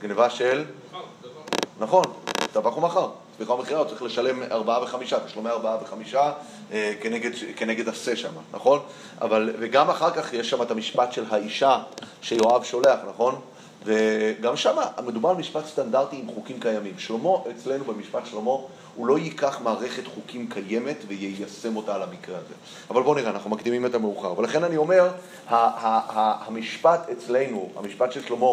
[0.00, 0.64] גניבה של...
[1.78, 2.04] נכון,
[2.52, 3.10] טבח ומכר.
[3.36, 6.32] סליחה ומכירה, הוא צריך לשלם ארבעה וחמישה, תשלומי ארבעה וחמישה
[6.72, 8.80] אה, כנגד, כנגד עשה שם, נכון?
[9.20, 11.78] אבל, וגם אחר כך יש שם את המשפט של האישה
[12.22, 13.40] שיואב שולח, נכון?
[13.84, 16.98] וגם שם מדובר על משפט סטנדרטי עם חוקים קיימים.
[16.98, 18.52] שלמה, אצלנו במשפט שלמה,
[18.98, 22.54] הוא לא ייקח מערכת חוקים קיימת ויישם אותה על המקרה הזה.
[22.90, 24.38] אבל בואו נראה, אנחנו מקדימים את המאוחר.
[24.38, 25.10] ולכן אני אומר,
[25.48, 28.46] המשפט אצלנו, המשפט של שלמה,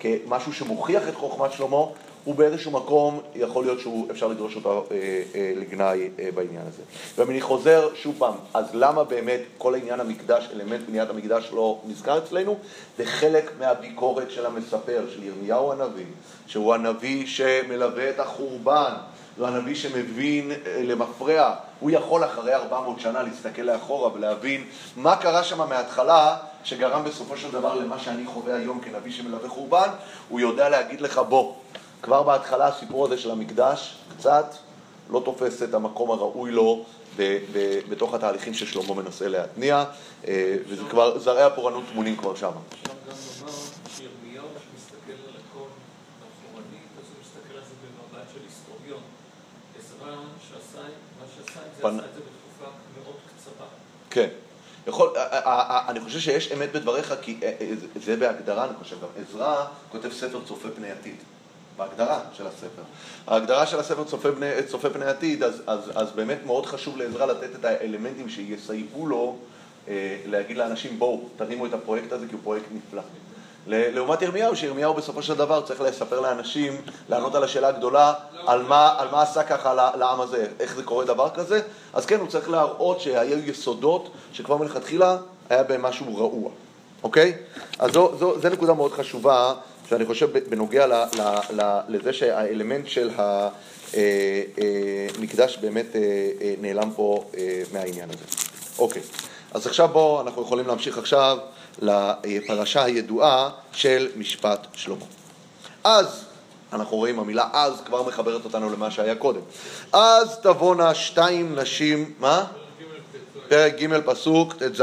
[0.00, 1.84] כמשהו שמוכיח את חוכמת שלמה,
[2.24, 6.82] הוא באיזשהו מקום, יכול להיות שאפשר לדרוש אותו אה, אה, לגנאי אה, בעניין הזה.
[7.16, 12.18] ואני חוזר שוב פעם, אז למה באמת כל העניין המקדש, אלמנט בניית המקדש לא נזכר
[12.18, 12.58] אצלנו?
[12.98, 16.04] זה חלק מהביקורת של המספר, של ירמיהו הנביא,
[16.46, 18.92] שהוא הנביא שמלווה את החורבן.
[19.38, 24.64] זה הנביא שמבין אה, למפרע, הוא יכול אחרי 400 שנה להסתכל לאחורה ולהבין
[24.96, 29.88] מה קרה שם מההתחלה שגרם בסופו של דבר למה שאני חווה היום כנביא שמלווה חורבן,
[30.28, 31.54] הוא יודע להגיד לך בוא,
[32.02, 34.54] כבר בהתחלה הסיפור הזה של המקדש קצת
[35.10, 36.84] לא תופס את המקום הראוי לו
[37.16, 39.84] ב- ב- בתוך התהליכים ששלמה מנסה להתניע,
[40.28, 42.46] אה, וזה כבר, זרעי הפורענות טמונים כבר שם.
[42.46, 43.52] אפשר גם לומר
[43.96, 45.66] שירמיהו, שמסתכל על הכל
[46.18, 49.00] אחורנית, אז הוא מסתכל על זה במבט של היסטוריון.
[49.78, 49.91] עזרא, שעשה, מה שעשה את זה, פנ- עשה את זה בתקופה מאוד קצרה.
[54.10, 54.28] כן.
[54.86, 55.10] יכול,
[55.88, 57.40] אני חושב שיש אמת בדבריך, כי
[57.80, 61.16] זה- זה בהגדרה, אני חושב, גם עזרא כותב ספר צופה פני עתיד.
[61.76, 62.82] בהגדרה של הספר.
[63.26, 67.26] ההגדרה של הספר צופה פני, צופה פני עתיד, אז, אז, אז באמת מאוד חשוב לעזרא
[67.26, 69.36] לתת את האלמנטים שיסייעו לו
[69.88, 73.02] אה, להגיד לאנשים, בואו, תרימו את הפרויקט הזה כי הוא פרויקט נפלא.
[73.66, 76.72] לעומת ירמיהו, שירמיהו בסופו של דבר צריך לספר לאנשים,
[77.08, 78.14] לענות על השאלה הגדולה,
[78.46, 81.60] על מה, על מה עשה ככה לעם הזה, איך זה קורה דבר כזה,
[81.92, 85.16] אז כן, הוא צריך להראות שהיו יסודות שכבר מלכתחילה
[85.50, 86.50] היה בהם משהו רעוע,
[87.02, 87.34] אוקיי?
[87.78, 89.54] אז זו, זו, זו נקודה מאוד חשובה,
[89.88, 91.20] שאני חושב בנוגע ל, ל,
[91.60, 93.10] ל, לזה שהאלמנט של
[95.18, 96.00] המקדש באמת אה,
[96.40, 98.24] אה, נעלם פה אה, מהעניין הזה.
[98.78, 99.02] אוקיי,
[99.54, 101.38] אז עכשיו בואו, אנחנו יכולים להמשיך עכשיו
[101.78, 105.04] לפרשה הידועה של משפט שלמה.
[105.84, 106.24] אז,
[106.72, 109.40] אנחנו רואים, המילה אז כבר מחברת אותנו למה שהיה קודם.
[109.92, 112.44] אז תבואנה שתיים נשים, מה?
[113.48, 114.82] פרק ג' פסוק ט"ז.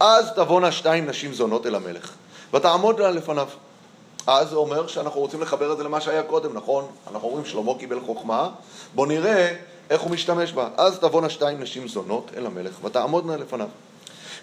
[0.00, 2.12] אז תבואנה שתיים נשים זונות אל המלך,
[2.54, 3.48] ותעמודנה לפניו.
[4.26, 6.86] אז זה אומר שאנחנו רוצים לחבר את זה למה שהיה קודם, נכון?
[7.12, 8.48] אנחנו אומרים שלמה קיבל חוכמה,
[8.94, 9.56] בואו נראה
[9.90, 10.68] איך הוא משתמש בה.
[10.76, 13.68] אז תבואנה שתיים נשים זונות אל המלך, ותעמודנה לפניו.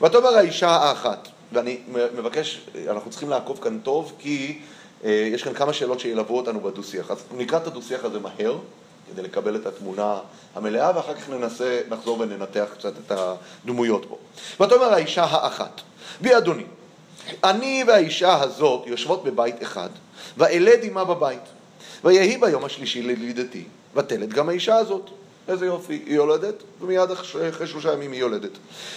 [0.01, 1.77] ותאמר האישה האחת, ואני
[2.17, 4.59] מבקש, אנחנו צריכים לעקוב כאן טוב, כי
[5.03, 7.11] אה, יש כאן כמה שאלות שילוו אותנו בדו-שיח.
[7.11, 8.57] אז נקרא את הדו-שיח הזה מהר,
[9.11, 10.19] כדי לקבל את התמונה
[10.55, 14.17] המלאה, ואחר כך ננסה, נחזור וננתח קצת את הדמויות פה.
[14.63, 15.81] ותאמר האישה האחת,
[16.21, 16.65] בי אדוני,
[17.43, 19.89] אני והאישה הזאת יושבות בבית אחד,
[20.37, 21.41] ואלד עמה בבית.
[22.03, 23.63] ויהי ביום השלישי ללידתי,
[23.95, 25.09] ותלד גם האישה הזאת.
[25.47, 28.51] איזה יופי, היא יולדת, ומיד אחרי שלושה ימים היא יולדת.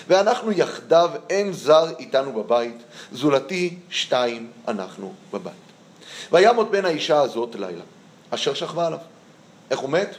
[0.08, 2.76] ואנחנו יחדיו, אין זר איתנו בבית,
[3.12, 5.54] זולתי שתיים אנחנו בבית.
[6.32, 7.82] וימות בן האישה הזאת לילה,
[8.30, 8.98] אשר שכבה עליו.
[9.70, 10.16] איך הוא מת?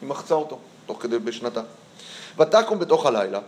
[0.00, 1.62] היא מחצה אותו, תוך כדי בשנתה.
[2.38, 3.40] ותקום בתוך הלילה,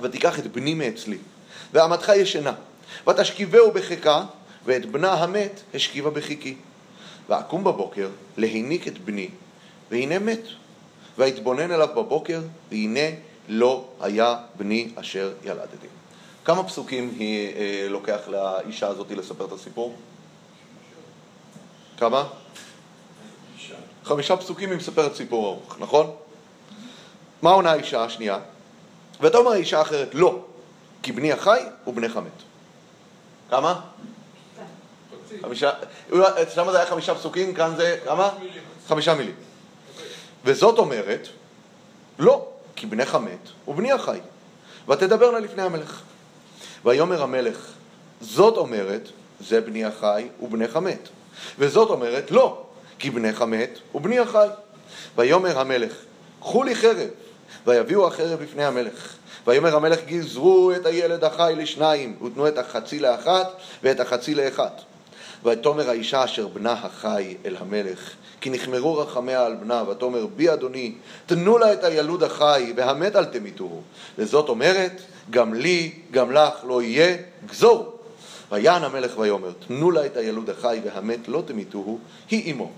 [0.00, 1.18] ותיקח את בני מאצלי,
[1.72, 2.52] ועמתך ישנה,
[3.08, 4.24] ותשכיבהו בחיקה,
[4.64, 6.56] ואת בנה המת השכיבה בחיקי.
[7.28, 9.28] ואקום בבוקר להיניק את בני,
[9.90, 10.42] והנה מת.
[11.20, 13.08] ויתבונן אליו בבוקר, והנה
[13.48, 15.86] לא היה בני אשר ילדתי.
[16.44, 19.94] כמה פסוקים היא אה, לוקח לאישה הזאת לספר את הסיפור?
[21.98, 22.28] כמה?
[24.04, 26.10] חמישה פסוקים היא מספרת סיפור ארוך, נכון?
[27.42, 28.38] מה עונה האישה השנייה?
[29.20, 30.44] ותאמר האישה האחרת, לא,
[31.02, 32.42] כי בני החי ובנך מת.
[33.50, 33.80] כמה?
[35.42, 35.70] חמישה,
[36.54, 38.30] שם זה היה חמישה פסוקים, כאן זה כמה?
[38.88, 39.49] חמישה מילים.
[40.44, 41.28] וזאת אומרת,
[42.18, 44.20] לא, כי בנך מת ובני החי,
[44.88, 46.02] ותדברנה לפני המלך.
[46.84, 47.72] ויאמר המלך,
[48.20, 49.08] זאת אומרת,
[49.40, 51.08] זה בני החי ובנך מת.
[51.58, 52.62] וזאת אומרת, לא,
[52.98, 54.48] כי בנך מת ובני החי.
[55.16, 55.92] ויאמר המלך,
[56.40, 57.08] קחו לי חרב,
[57.66, 59.14] ויביאו החרב לפני המלך.
[59.46, 63.52] ויאמר המלך, גזרו את הילד החי לשניים, ותנו את החצי לאחת
[63.82, 64.82] ואת החצי לאחת.
[65.44, 68.10] ותאמר האישה אשר בנה החי אל המלך,
[68.40, 70.92] כי נחמרו רחמיה על בנה, ותאמר בי אדוני,
[71.26, 73.82] תנו לה את הילוד החי, והמת אל תמיתוהו.
[74.18, 77.16] וזאת אומרת, גם לי, גם לך לא יהיה,
[77.46, 77.96] גזור.
[78.52, 81.98] ויען המלך ויאמר, תנו לה את הילוד החי, והמת לא תמיתוהו,
[82.30, 82.70] היא אמו.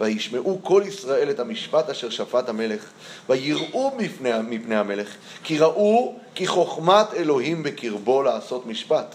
[0.00, 2.84] וישמעו כל ישראל את המשפט אשר שפט המלך,
[3.28, 5.08] ויראו מפני, מפני המלך,
[5.44, 9.14] כי ראו כי חוכמת אלוהים בקרבו לעשות משפט.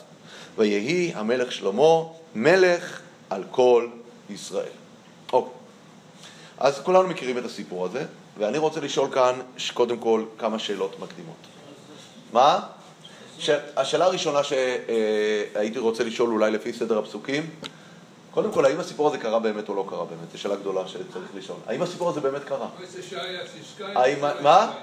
[0.58, 2.04] ויהי המלך שלמה
[2.36, 3.88] מלך על כל
[4.30, 4.66] ישראל.
[5.34, 5.54] אוקיי.
[6.58, 8.06] אז כולנו מכירים את הסיפור הזה,
[8.38, 9.40] ואני רוצה לשאול כאן
[9.74, 11.36] קודם כל כמה שאלות מקדימות.
[12.34, 12.60] מה?
[13.40, 13.50] ש...
[13.76, 17.50] השאלה הראשונה שהייתי רוצה לשאול אולי לפי סדר הפסוקים,
[18.32, 20.32] קודם כל, האם הסיפור הזה קרה באמת או לא קרה באמת?
[20.32, 21.58] זו שאלה גדולה שצריך לשאול.
[21.68, 22.68] האם הסיפור הזה באמת קרה?
[24.42, 24.74] מה?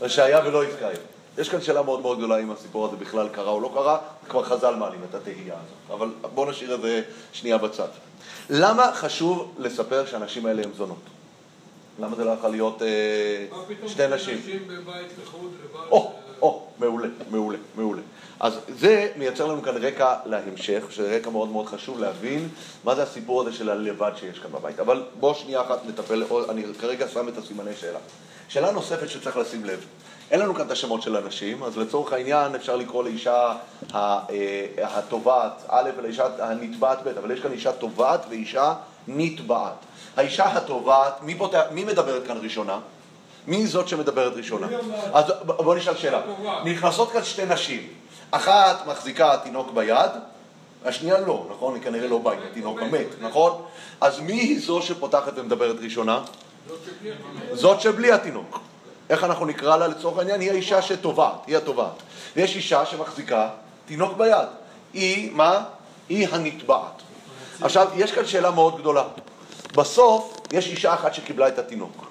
[0.00, 0.94] או שהיה ולא יזכאי.
[1.38, 4.44] יש כאן שאלה מאוד מאוד גדולה אם הסיפור הזה בכלל קרה או לא קרה, כבר
[4.44, 6.00] חז"ל מעלים את התהייה הזאת.
[6.00, 7.02] אבל בואו נשאיר את זה
[7.32, 7.88] שנייה בצד.
[8.50, 11.02] למה חשוב לספר שהנשים האלה הן זונות?
[12.00, 14.38] למה זה לא יכול להיות אה, מה פתאום שתי נשים?
[14.38, 15.88] נשים בבית לחוד לבעל...
[15.90, 16.12] או,
[16.42, 18.02] או, מעולה, מעולה, מעולה.
[18.40, 22.48] אז זה מייצר לנו כאן רקע להמשך, שזה רקע מאוד מאוד חשוב להבין
[22.84, 24.80] מה זה הסיפור הזה של הלבד שיש כאן בבית.
[24.80, 27.98] אבל בואו שנייה אחת נטפל, אני כרגע שם את הסימני שאלה.
[28.48, 29.86] שאלה נוספת שצריך לשים לב,
[30.32, 33.54] אין לנו כאן את השמות של הנשים, אז לצורך העניין אפשר לקרוא לאישה
[33.94, 34.20] אה,
[34.82, 38.74] התובעת א' ולאישה הנתבעת ב', אבל יש כאן אישה תובעת ואישה
[39.08, 39.74] נתבעת.
[40.16, 42.78] האישה התובעת, מי, פותח, מי מדברת כאן ראשונה?
[43.46, 44.66] מי זאת שמדברת ראשונה?
[45.12, 46.20] אז בוא נשאל שאלה.
[46.64, 47.88] נכנסות כאן שתי נשים,
[48.30, 50.10] אחת מחזיקה תינוק ביד,
[50.84, 51.74] השנייה לא, נכון?
[51.74, 53.62] היא כנראה לא באה התינוק המת, נכון?
[54.00, 56.20] אז מי היא זו שפותחת ומדברת ראשונה?
[57.52, 58.71] זאת שבלי התינוק.
[59.12, 60.40] איך אנחנו נקרא לה לצורך העניין?
[60.40, 62.02] היא האישה שטובעת, היא התובעת.
[62.36, 63.48] ויש אישה שמחזיקה
[63.86, 64.48] תינוק ביד.
[64.92, 65.64] היא, מה?
[66.08, 67.02] היא הנתבעת.
[67.60, 69.04] עכשיו, יש כאן שאלה מאוד גדולה.
[69.76, 72.06] בסוף, יש אישה אחת שקיבלה את התינוק.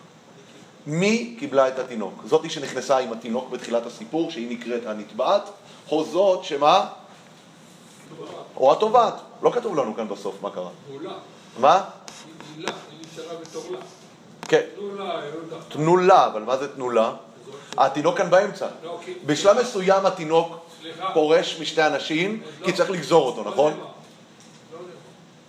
[0.88, 2.14] מי קיבלה את התינוק?
[2.26, 5.49] זאתי שנכנסה עם התינוק בתחילת הסיפור, שהיא נקראת הנתבעת,
[5.91, 6.88] או זאת שמה?
[8.58, 9.16] או התובעת.
[9.41, 10.70] לא כתוב לנו כאן בסוף מה קרה.
[11.60, 11.84] מה?
[12.58, 12.66] היא
[13.14, 13.78] נשארה בתורלה.
[14.48, 14.62] כן.
[14.76, 15.22] תנולה.
[15.70, 17.12] תנולה, אבל מה זה תנולה?
[17.78, 18.68] התינוק כאן באמצע.
[18.84, 20.58] לא, בשלב מסוים התינוק.
[21.14, 22.66] פורש משתי אנשים, לא.
[22.66, 23.74] כי צריך לגזור אותו, נכון?
[23.74, 23.88] לא נאמר.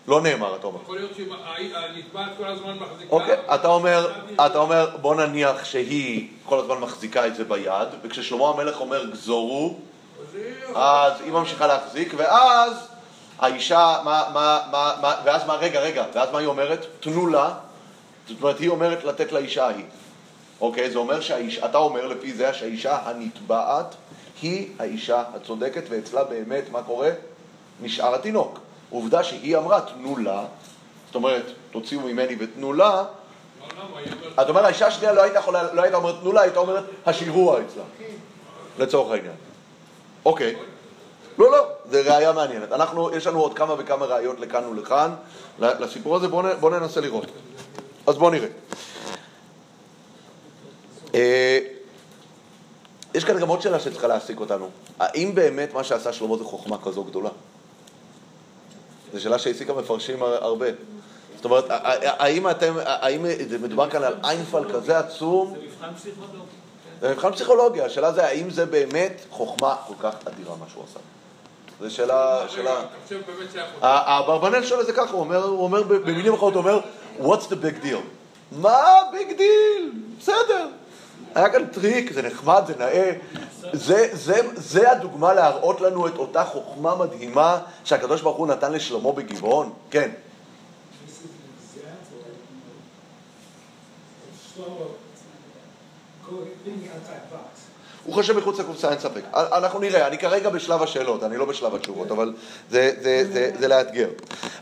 [0.08, 0.56] לא נאמר.
[0.56, 0.78] אתה אומר.
[0.82, 3.10] יכול להיות שהנתבעת כל הזמן מחזיקה...
[3.10, 4.12] אוקיי, אתה אומר,
[4.46, 9.78] אתה אומר, בוא נניח שהיא כל הזמן מחזיקה את זה ביד, וכששלמה המלך אומר גזורו,
[10.74, 12.72] אז היא- ממשיכה להחזיק, ואז
[13.38, 16.86] האישה, מה, מה, מה, מה, ואז מה, רגע, רגע, ואז מה היא אומרת?
[17.00, 17.50] תנו לה,
[18.28, 19.84] זאת אומרת, היא אומרת לתת לאישה ההיא.
[20.60, 23.94] אוקיי, זה אומר שהאישה, אתה אומר לפי זה שהאישה הנתבעת
[24.42, 27.10] היא האישה הצודקת, ואצלה באמת, מה קורה?
[27.82, 28.58] נשאר התינוק.
[28.90, 30.44] עובדה שהיא אמרה, תנו לה,
[31.06, 33.04] זאת אומרת, תוציאו ממני ותנו לה.
[34.34, 37.60] אתה אומר, האישה השנייה לא הייתה יכולה, לא הייתה אומרת תנו לה, הייתה אומרת השירוע
[37.60, 37.82] אצלה,
[38.78, 39.34] לצורך העניין.
[40.24, 40.56] אוקיי.
[41.38, 42.72] לא, לא, זה ראייה מעניינת.
[42.72, 45.10] אנחנו, יש לנו עוד כמה וכמה ראיות לכאן ולכאן
[45.58, 47.26] לסיפור הזה, בואו בוא ננסה לראות.
[48.06, 48.48] אז בואו נראה.
[51.14, 51.58] אה,
[53.14, 54.68] יש כאן גם עוד שאלה שצריכה להעסיק אותנו.
[54.98, 57.30] האם באמת מה שעשה שלמה זה חוכמה כזו גדולה?
[59.12, 60.66] זו שאלה שהעסיקה מפרשים הר- הרבה.
[61.36, 61.64] זאת אומרת,
[62.04, 63.26] האם אתם, האם
[63.62, 65.54] מדובר כאן על איינפל כזה עצום?
[65.54, 66.32] זה מבחן פסיכולוגי.
[67.00, 67.06] כן.
[67.06, 70.98] זה מבחן פסיכולוגיה, השאלה זה האם זה באמת חוכמה כל כך אדירה מה שהוא עשה.
[71.80, 72.80] זו שאלה, שאלה...
[73.80, 76.80] האברבנאל שואל את זה ככה, הוא אומר במילים אחרות, הוא אומר,
[77.18, 78.02] what's the big deal?
[78.52, 79.92] מה big deal?
[80.18, 80.68] בסדר.
[81.34, 83.12] היה כאן טריק, זה נחמד, זה נאה.
[83.72, 89.12] זה, זה, זה הדוגמה להראות לנו את אותה חוכמה מדהימה שהקדוש ברוך הוא נתן לשלמה
[89.12, 89.72] בגבעון?
[89.90, 90.10] כן.
[97.51, 97.51] This
[98.04, 99.20] הוא חושב מחוץ לקופסה, אין ספק.
[99.34, 102.34] אנחנו נראה, אני כרגע בשלב השאלות, אני לא בשלב התשובות, אבל
[102.70, 104.08] זה, זה, זה, זה לאתגר.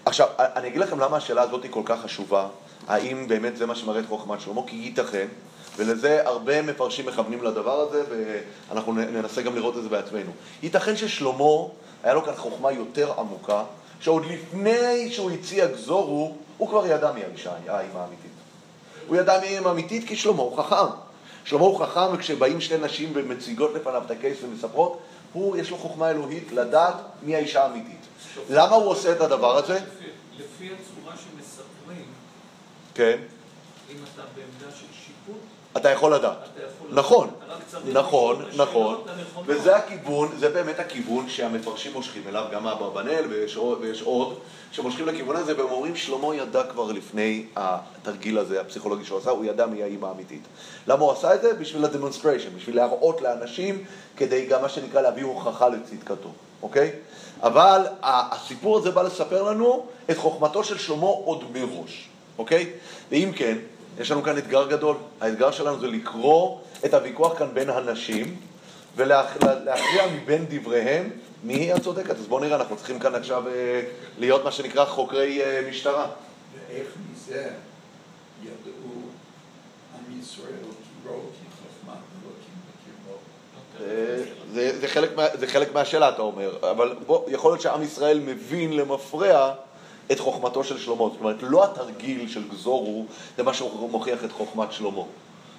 [0.04, 2.48] עכשיו, אני אגיד לכם למה השאלה הזאת היא כל כך חשובה,
[2.88, 5.26] האם באמת זה מה שמראה את חוכמת שלמה, כי ייתכן,
[5.76, 8.02] ולזה הרבה מפרשים מכוונים לדבר הזה,
[8.68, 10.30] ואנחנו ננסה גם לראות את זה בעצמנו.
[10.62, 11.44] ייתכן ששלמה,
[12.02, 13.62] היה לו כאן חוכמה יותר עמוקה,
[14.00, 18.30] שעוד לפני שהוא הציע גזורו, הוא כבר ידע מי האישה, האימא האמיתית.
[19.06, 21.09] הוא ידע מי היא האמיתית כי שלמה הוא חכם.
[21.44, 24.98] שלמה הוא חכם, וכשבאים שתי נשים ומציגות לפניו את הקייס ומספרות,
[25.32, 28.00] הוא, יש לו חוכמה אלוהית לדעת מי האישה האמיתית.
[28.50, 29.80] למה הוא עושה את הדבר הזה?
[30.38, 32.04] לפי- הצורה שמספרים,
[32.94, 33.18] כן,
[33.90, 35.40] אם אתה בעמדה של שיפוט,
[35.76, 36.38] אתה יכול לדעת.
[36.90, 37.30] נכון,
[37.92, 38.96] נכון, נכון.
[39.46, 44.38] וזה הכיוון, זה באמת הכיוון שהמפרשים מושכים אליו, גם אברבנאל ויש עוד, ויש עוד
[44.72, 49.44] שמושכים לכיוון הזה, והם אומרים שלמה ידע כבר לפני התרגיל הזה, הפסיכולוגי שהוא עשה, הוא
[49.44, 50.42] ידע מי האימא האמיתית.
[50.86, 51.54] למה הוא עשה את זה?
[51.54, 53.84] בשביל ה demonstration, בשביל להראות לאנשים,
[54.16, 56.28] כדי גם מה שנקרא להביא הוכחה לצדקתו,
[56.62, 56.90] אוקיי?
[57.42, 62.08] אבל הסיפור הזה בא לספר לנו את חוכמתו של שלמה עוד מראש,
[62.38, 62.70] אוקיי?
[63.10, 63.58] ואם כן,
[64.00, 64.96] יש לנו כאן אתגר גדול.
[65.20, 68.36] האתגר שלנו זה לקרוא את הוויכוח כאן בין הנשים
[68.96, 71.10] ולהכריע מבין דבריהם
[71.44, 72.10] מי היא הצודקת.
[72.18, 73.82] אז בואו נראה, אנחנו צריכים כאן עכשיו אה,
[74.18, 76.06] להיות מה שנקרא חוקרי אה, משטרה.
[76.68, 77.50] ואיך מזה זה
[78.42, 79.00] ידעו
[79.94, 80.52] עם ישראל
[81.06, 83.18] חוכמת אלוקים בקרבו.
[83.78, 87.82] זה- זה, זה, חלק מה, זה חלק מהשאלה, אתה אומר, אבל בוא, יכול להיות שעם
[87.82, 89.54] ישראל מבין למפרע
[90.12, 90.96] את חוכמתו של שלמה.
[90.96, 93.04] זאת אומרת, לא התרגיל של גזורו
[93.36, 95.02] זה מה שמוכיח את חוכמת שלמה.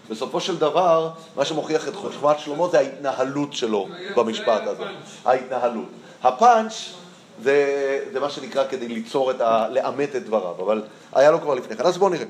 [0.09, 4.83] בסופו של דבר, מה שמוכיח את חוכמת שלמה זה ההתנהלות שלו במשפט זה הזה.
[5.25, 5.85] ההתנהלות.
[6.23, 6.93] הפאנץ'
[7.43, 9.67] זה, זה מה שנקרא כדי ליצור את ה...
[9.69, 10.81] לאמת את דבריו, אבל
[11.13, 11.85] היה לו כבר לפני כן.
[11.85, 12.25] אז בואו נראה.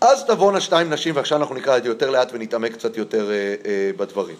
[0.00, 3.54] אז תבואנה שתיים נשים, ועכשיו אנחנו נקרא את זה יותר לאט ונתעמק קצת יותר אה,
[3.66, 4.36] אה, בדברים.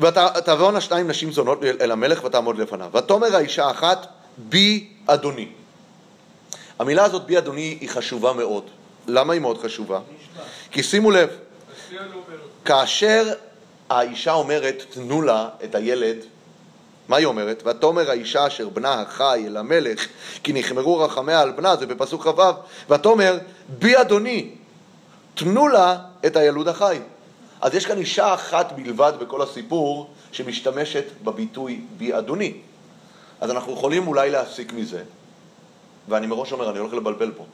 [0.00, 2.90] ותבואנה שתיים נשים זונות אל המלך ותעמוד לפניו.
[2.94, 4.06] ותאמר האישה אחת,
[4.38, 5.48] בי אדוני.
[6.78, 8.64] המילה הזאת, בי אדוני, היא חשובה מאוד.
[9.06, 10.00] למה היא מאוד חשובה?
[10.70, 11.28] כי שימו לב,
[12.64, 13.32] כאשר
[13.90, 16.16] האישה אומרת, תנו לה את הילד,
[17.08, 17.62] מה היא אומרת?
[17.66, 20.06] ותאמר האישה אשר בנה החי אל המלך,
[20.42, 22.42] כי נחמרו רחמיה על בנה, זה בפסוק כ"ו,
[22.90, 24.50] ותאמר, בי אדוני,
[25.34, 26.98] תנו לה את הילוד החי.
[27.60, 32.54] אז יש כאן אישה אחת בלבד בכל הסיפור שמשתמשת בביטוי בי אדוני.
[33.44, 35.02] אז אנחנו יכולים אולי להסיק מזה,
[36.08, 37.44] ואני מראש אומר, אני הולך לבלבל פה.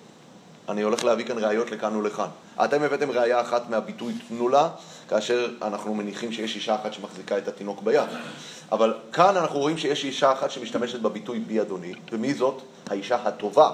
[0.69, 2.27] אני הולך להביא כאן ראיות לכאן ולכאן.
[2.65, 4.69] אתם הבאתם ראייה אחת מהביטוי תנו לה,
[5.09, 8.09] כאשר אנחנו מניחים שיש אישה אחת שמחזיקה את התינוק ביד.
[8.73, 12.63] אבל כאן אנחנו רואים שיש אישה אחת שמשתמשת בביטוי בי אדוני, ומי זאת?
[12.91, 13.71] האישה הטובה.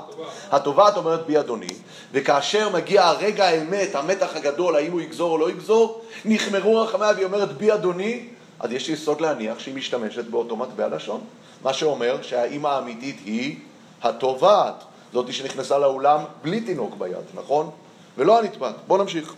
[0.50, 1.74] הטובה את אומרת בי אדוני,
[2.12, 7.24] וכאשר מגיע הרגע האמת, המתח הגדול, האם הוא יגזור או לא יגזור, נחמרו רחמיה והיא
[7.24, 8.28] אומרת בי אדוני,
[8.60, 11.20] אז יש יסוד להניח שהיא משתמשת באותו מטבע לשון.
[11.66, 13.56] מה שאומר שהאימא האמיתית היא
[14.02, 17.70] התובעת, זאתי שנכנסה לאולם בלי תינוק ביד, נכון?
[18.18, 18.74] ולא הנתבעת.
[18.86, 19.34] בואו נמשיך.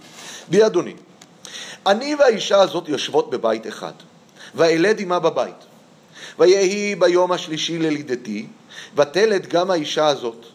[0.48, 0.94] בי אדוני.
[1.86, 3.92] אני והאישה הזאת יושבות בבית אחד,
[4.54, 5.64] ואלד עמה בבית.
[6.38, 8.46] ויהי ביום השלישי ללידתי,
[8.96, 10.46] ותלד גם האישה הזאת.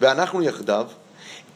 [0.00, 0.86] ואנחנו יחדיו,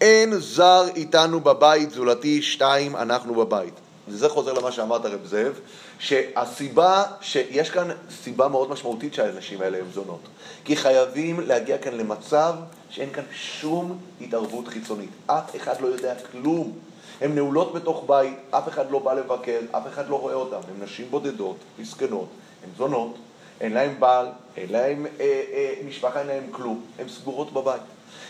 [0.00, 3.74] אין זר איתנו בבית, זולתי שתיים אנחנו בבית.
[4.08, 5.60] וזה חוזר למה שאמרת רב זאב,
[5.98, 7.88] שהסיבה, שיש כאן
[8.22, 10.20] סיבה מאוד משמעותית שהאנשים האלה הם זונות.
[10.64, 12.54] כי חייבים להגיע כאן למצב
[12.90, 15.10] שאין כאן שום התערבות חיצונית.
[15.26, 16.72] אף אחד לא יודע כלום.
[17.20, 20.56] הן נעולות בתוך בית, אף אחד לא בא לבקר, אף אחד לא רואה אותן.
[20.56, 22.28] הן נשים בודדות, מסכנות,
[22.64, 23.14] הן זונות,
[23.60, 24.26] אין להן בעל,
[24.56, 26.84] אין להן אה, אה, משפחה, אין להן כלום.
[26.98, 27.82] הן סגורות בבית.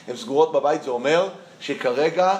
[0.09, 1.29] הן סגורות בבית, זה אומר
[1.61, 2.39] שכרגע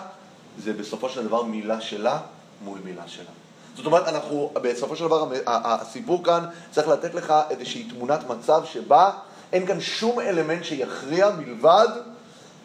[0.59, 2.21] זה בסופו של דבר מילה שלה
[2.65, 3.31] מול מילה שלה.
[3.77, 9.11] זאת אומרת, אנחנו, בסופו של דבר, הסיפור כאן צריך לתת לך איזושהי תמונת מצב שבה
[9.53, 11.89] אין כאן שום אלמנט שיכריע מלבד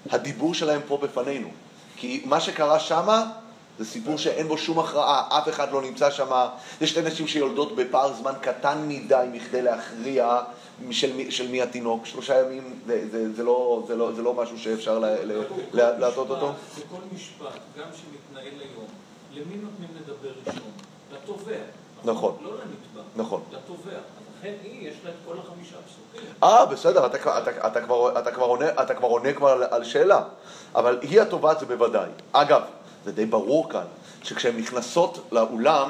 [0.09, 1.47] הדיבור שלהם פה בפנינו.
[1.97, 3.25] כי מה שקרה שמה
[3.79, 6.49] זה סיפור שאין בו שום הכרעה, אף אחד לא נמצא שמה.
[6.81, 10.39] יש שתי נשים שיולדות בפער זמן קטן מדי מכדי להכריע
[10.91, 12.05] של, מי- של מי התינוק.
[12.05, 15.03] שלושה ימים זה, זה, זה, לא, זה, לא, זה לא משהו שאפשר
[15.73, 16.51] לעשות אותו.
[16.77, 17.45] בכל משפט,
[17.79, 18.85] גם שמתנהל היום,
[19.41, 20.71] למי נותנים לדבר ראשון?
[21.13, 21.57] לתובע.
[22.05, 22.37] נכון.
[22.41, 23.01] לא לנתבע.
[23.15, 23.41] נכון.
[23.51, 23.97] לתובע.
[24.39, 26.29] לכן היא, יש לה את כל החמישה פסוקים.
[26.43, 29.63] אה, בסדר, אתה, כבר- אתה, אתה, כבר, אתה, כבר עונה, אתה כבר עונה כבר על,
[29.63, 30.23] על שאלה.
[30.75, 32.09] אבל היא התובעת זה בוודאי.
[32.31, 32.61] אגב,
[33.05, 33.85] זה די ברור כאן,
[34.23, 35.89] שכשהן נכנסות לאולם,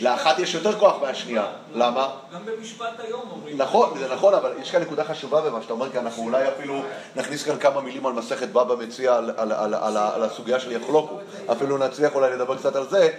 [0.00, 1.46] לאחת יש יותר כוח מהשנייה.
[1.74, 2.08] למה?
[2.34, 3.58] גם במשפט היום אומרים.
[3.58, 6.82] נכון, זה נכון, אבל יש כאן נקודה חשובה במה שאתה אומר, כי אנחנו אולי אפילו
[7.16, 11.18] נכניס כאן כמה מילים על מסכת בבא מציע על, הסוגיה של יחלוקו.
[11.52, 13.10] אפילו נצליח אולי לדבר קצת על זה.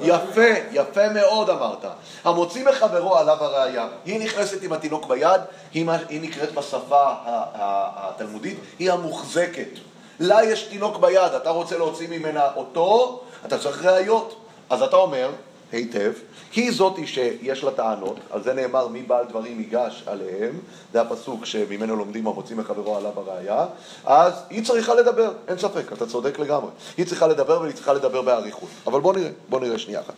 [0.00, 1.84] יפה, יפה מאוד אמרת.
[2.24, 3.88] המוציא מחברו עליו הראייה.
[4.04, 5.40] היא נכנסת עם התינוק ביד,
[5.72, 9.68] היא, נקראת בשפה התלמודית, היא המוחזקת.
[10.20, 14.43] לה יש תינוק ביד, אתה רוצה להוציא ממנה אותו, אתה צריך ראיות.
[14.74, 15.30] אז אתה אומר,
[15.72, 16.12] היטב,
[16.54, 20.58] היא זאתי שיש לה טענות, על זה נאמר מי בעל דברים ייגש עליהם,
[20.92, 23.66] זה הפסוק שממנו לומדים המוציא מחברו עליו הראייה,
[24.04, 26.70] אז היא צריכה לדבר, אין ספק, אתה צודק לגמרי.
[26.96, 28.68] היא צריכה לדבר והיא צריכה לדבר באריכות.
[28.86, 30.14] אבל בוא נראה, בוא נראה שנייה אחת.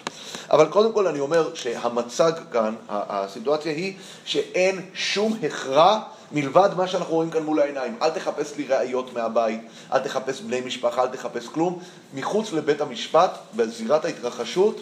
[0.50, 3.94] אבל קודם כל אני אומר שהמצג כאן, הסיטואציה היא
[4.24, 6.00] שאין שום הכרע
[6.32, 7.98] מלבד מה שאנחנו רואים כאן מול העיניים.
[8.02, 9.60] אל תחפש לי ראיות מהבית,
[9.92, 11.82] אל תחפש בני משפחה, אל תחפש כלום.
[12.14, 14.80] מחוץ לבית המשפט, בזירת ההתרחשות,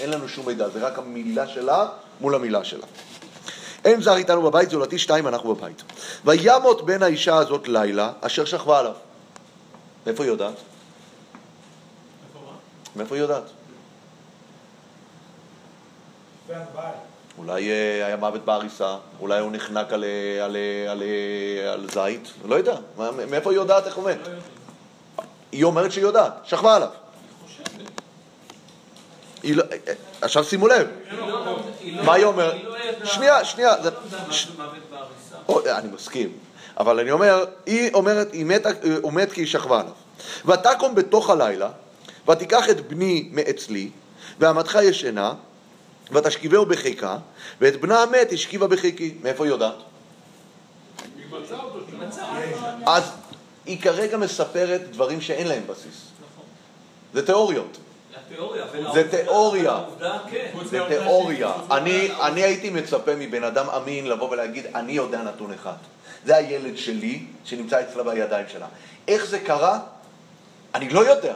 [0.00, 1.88] אין לנו שום מידע, זה רק המילה שלה
[2.20, 2.86] מול המילה שלה.
[3.84, 5.82] אין זר איתנו בבית, זולתי שתיים, אנחנו בבית.
[6.24, 8.92] וימות בן האישה הזאת לילה, אשר שכבה עליו.
[10.06, 10.54] מאיפה היא יודעת?
[12.96, 13.44] מאיפה היא יודעת?
[17.38, 21.02] אולי אה, היה מוות בעריסה, אולי הוא נחנק על, אה, על, אה, על,
[21.72, 22.76] על זית, לא יודע.
[23.30, 24.18] מאיפה היא יודעת איך הוא מת?
[25.52, 26.88] היא אומרת שהיא יודעת, שכבה עליו.
[29.42, 29.64] היא לא,
[30.20, 30.86] עכשיו שימו לב,
[32.04, 32.54] מה היא אומרת?
[32.64, 33.74] לא שנייה, שנייה,
[35.48, 36.32] לא אני מסכים,
[36.80, 38.28] אבל אני אומר, היא אומרת,
[39.02, 39.92] הוא מת כי היא שכבה עליו.
[40.46, 41.68] ותקום בתוך הלילה,
[42.30, 43.90] ותיקח את בני מאצלי,
[44.38, 45.34] ועמדך ישנה,
[46.12, 47.16] ותשכיבהו בחיקה,
[47.60, 49.14] ואת בנה המת השכיבה בחיקי.
[49.22, 49.74] מאיפה היא יודעת?
[52.86, 53.10] אז
[53.66, 56.06] היא כרגע מספרת דברים שאין להם בסיס.
[57.14, 57.76] זה תיאוריות.
[58.94, 59.84] זה תיאוריה.
[60.30, 60.52] כן.
[60.64, 61.52] זה תיאוריה.
[61.70, 65.76] אני, אני הייתי מצפה מבן אדם אמין לבוא ולהגיד, אני יודע נתון אחד.
[66.24, 68.66] זה הילד שלי שנמצא אצלה בידיים שלה.
[69.08, 69.80] איך זה קרה?
[70.74, 71.34] אני לא יודע,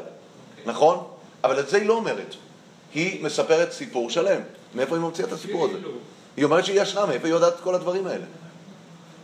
[0.66, 1.06] נכון?
[1.44, 2.34] אבל את זה היא לא אומרת.
[2.94, 4.40] היא מספרת סיפור שלם.
[4.74, 5.74] מאיפה היא ממציאה את הסיפור הזה?
[5.74, 5.90] כאילו.
[6.36, 8.24] היא אומרת שהיא ישנה, מאיפה היא יודעת את כל הדברים האלה?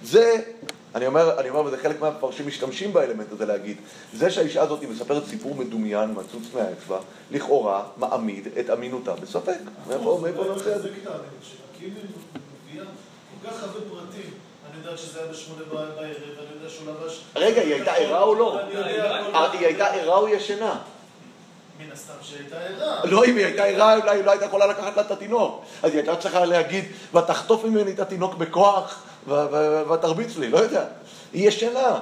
[0.03, 0.43] זה,
[0.95, 3.77] אני אומר, אני אומר, וזה חלק מהמפרשים משתמשים באלמנט הזה להגיד,
[4.15, 6.99] זה שהאישה הזאת מספרת סיפור מדומיין, מצוץ מהאצבע,
[7.31, 9.59] לכאורה מעמיד את אמינותה בספק.
[9.89, 10.71] מאיפה היא את זה?
[10.71, 11.11] מחזק את
[12.71, 12.85] מביאה
[13.43, 14.31] כל כך הרבה פרטים,
[14.71, 16.09] אני יודעת שזה היה בשמונה בערב, אני
[16.55, 17.25] יודע שהוא לבש...
[17.37, 18.59] רגע, היא הייתה ערה או לא?
[19.35, 20.79] אה, היא הייתה ערה או ישנה?
[21.79, 23.01] מן הסתם שהייתה ערה.
[23.05, 25.65] לא, אם היא הייתה ערה, אולי היא לא הייתה יכולה לקחת לה את התינוק.
[25.83, 29.03] אז היא הייתה צריכה להגיד, ותחטוף ממני את התינוק בכוח,
[29.91, 30.85] ותרביץ לי, לא יודע.
[31.33, 31.99] היא ישנה.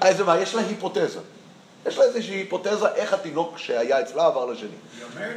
[0.00, 1.20] אז מה, יש לה היפותזה.
[1.86, 4.68] יש לה איזושהי היפותזה איך התינוק שהיה אצלה עבר לשני.
[4.68, 5.36] היא אומרת.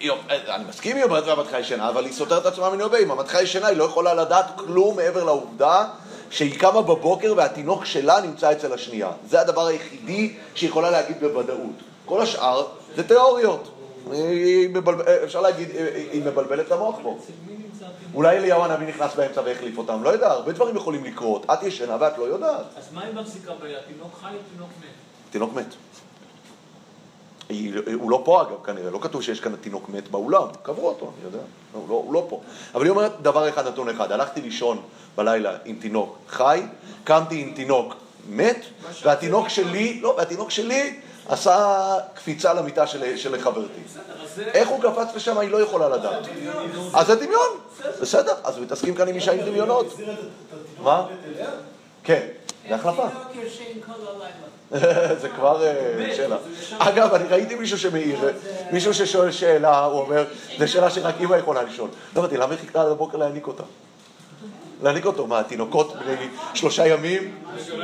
[0.00, 2.98] היא אומרת- אני מסכים, היא אומרת רמתך ישנה, אבל היא סותרת את עצמה מני הרבה.
[2.98, 5.84] אם רמתך ישנה, היא לא יכולה לדעת כלום מעבר לעובדה
[6.30, 9.10] שהיא קמה בבוקר והתינוק שלה נמצא אצל השנייה.
[9.28, 11.76] זה הדבר היחידי שהיא יכולה להגיד בוודאות.
[12.04, 12.66] כל השאר
[12.96, 13.68] זה תיאוריות.
[14.68, 15.00] מבלב...
[15.00, 15.68] אפשר להגיד,
[16.12, 17.18] היא מבלבלת את המוח פה.
[18.14, 21.46] אולי אליהו הנביא נכנס באמצע והחליף אותם, לא יודע, הרבה דברים יכולים לקרות.
[21.52, 22.64] את ישנה ואת לא יודעת.
[22.78, 23.76] אז מה היא מחזיקה ביד?
[23.86, 24.86] תינוק חי או תינוק מת?
[25.30, 25.74] תינוק מת.
[27.48, 31.12] היא, הוא לא פה אגב כנראה, לא כתוב שיש כאן תינוק מת באולם, קברו אותו,
[31.16, 31.38] אני יודע,
[31.72, 32.40] הוא לא, הוא לא פה.
[32.74, 34.82] אבל היא אומרת דבר אחד, נתון אחד, הלכתי לישון
[35.16, 36.62] בלילה עם תינוק חי,
[37.04, 37.94] קמתי עם תינוק
[38.28, 38.64] מת,
[39.02, 43.80] והתינוק שלי, לא, והתינוק שלי עשה קפיצה למיטה של, של חברתי.
[44.38, 46.26] איך הוא קפץ לשם, היא לא יכולה לדעת.
[46.94, 47.48] אז זה דמיון,
[48.00, 49.96] בסדר, אז מתעסקים כאן עם אישה עם דמיונות.
[50.82, 51.06] מה?
[52.04, 52.26] כן,
[52.68, 53.06] זה החלפה.
[55.20, 56.36] זה כבר אה, שאלה.
[56.78, 58.18] אגב, אני ראיתי מישהו שמעיר,
[58.72, 60.24] מישהו ששואל שאלה, הוא אומר,
[60.58, 61.88] זו שאלה שרק אימא יכולה לשאול.
[62.16, 63.62] לא הבנתי, למה היא חיכתה עד הבוקר להעניק אותה?
[64.82, 67.34] להעניק אותו, מה, תינוקות בני שלושה ימים?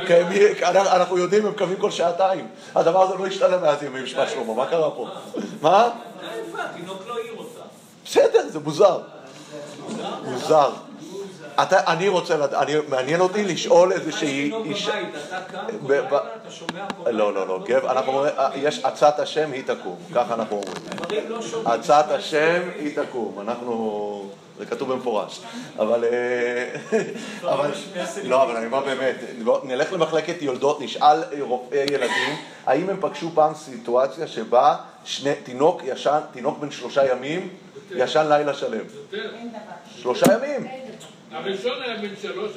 [0.07, 2.47] קיימים- אנחנו יודעים, הם קמים כל שעתיים.
[2.75, 5.07] הדבר הזה לא השתנה מאז ימי משפט שלמה, מה קרה פה?
[5.61, 5.89] מה?
[6.59, 7.59] התינוק לא העיר אותה.
[8.05, 8.99] בסדר, זה מוזר.
[10.25, 10.69] מוזר.
[11.61, 14.93] אתה, אני רוצה לדעת, אני- מעניין אותי לשאול איזושהי אישה...
[15.01, 18.79] אתה קם כל לילה, אתה שומע כל לא, לא, לא, גב, אנחנו אומרים, אה, יש
[18.85, 20.75] עצת השם היא תקום, ככה אנחנו אומרים.
[20.95, 21.79] דברים לא שומעים.
[21.79, 24.29] הצעת השם היא תקום, אנחנו,
[24.59, 25.41] זה כתוב במפורש,
[25.79, 26.99] אבל, אה,
[27.53, 27.71] אבל,
[28.23, 29.15] לא, אבל אני אומר באמת,
[29.63, 32.35] נלך למחלקת יולדות, נשאל רופאי ילדים,
[32.65, 34.75] האם הם פגשו פעם סיטואציה שבה
[35.05, 37.49] שני, תינוק ישן, תינוק בן שלושה ימים,
[37.91, 38.79] ישן לילה שלם.
[39.13, 39.29] יותר.
[39.95, 40.67] שלושה ימים.
[41.33, 42.51] הראשון היה בן שלוש.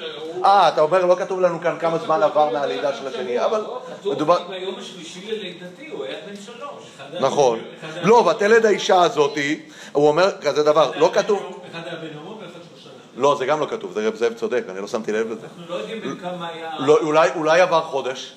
[0.44, 3.82] אה, אתה אומר, לא כתוב לנו כאן כמה זמן עבר מהלידה של השני, אבל לא,
[4.12, 4.48] מדובר...
[4.48, 6.84] ביום השלישי ללידתי הוא היה בן שלוש.
[7.20, 7.60] נכון.
[8.02, 9.60] לא, ותלד האישה הזאתי,
[9.92, 11.60] הוא אומר כזה דבר, לא כתוב...
[11.70, 12.90] אחד היה בן יומו ואחד שלושה.
[13.16, 15.46] לא, זה גם לא כתוב, זה רב זאב צודק, אני לא שמתי לב לזה.
[15.46, 16.70] אנחנו לא יודעים בן כמה היה...
[16.78, 16.98] לא,
[17.34, 18.32] אולי, עבר חודש.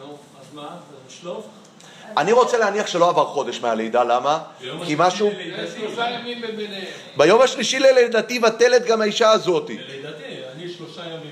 [0.00, 0.76] נו, אז מה?
[1.08, 1.44] שלוף?
[2.16, 4.38] אני רוצה להניח שלא עבר חודש מהלידה, למה?
[4.86, 5.30] כי משהו...
[7.16, 9.78] ביום השלישי ללידתי ותלד גם האישה הזאתי.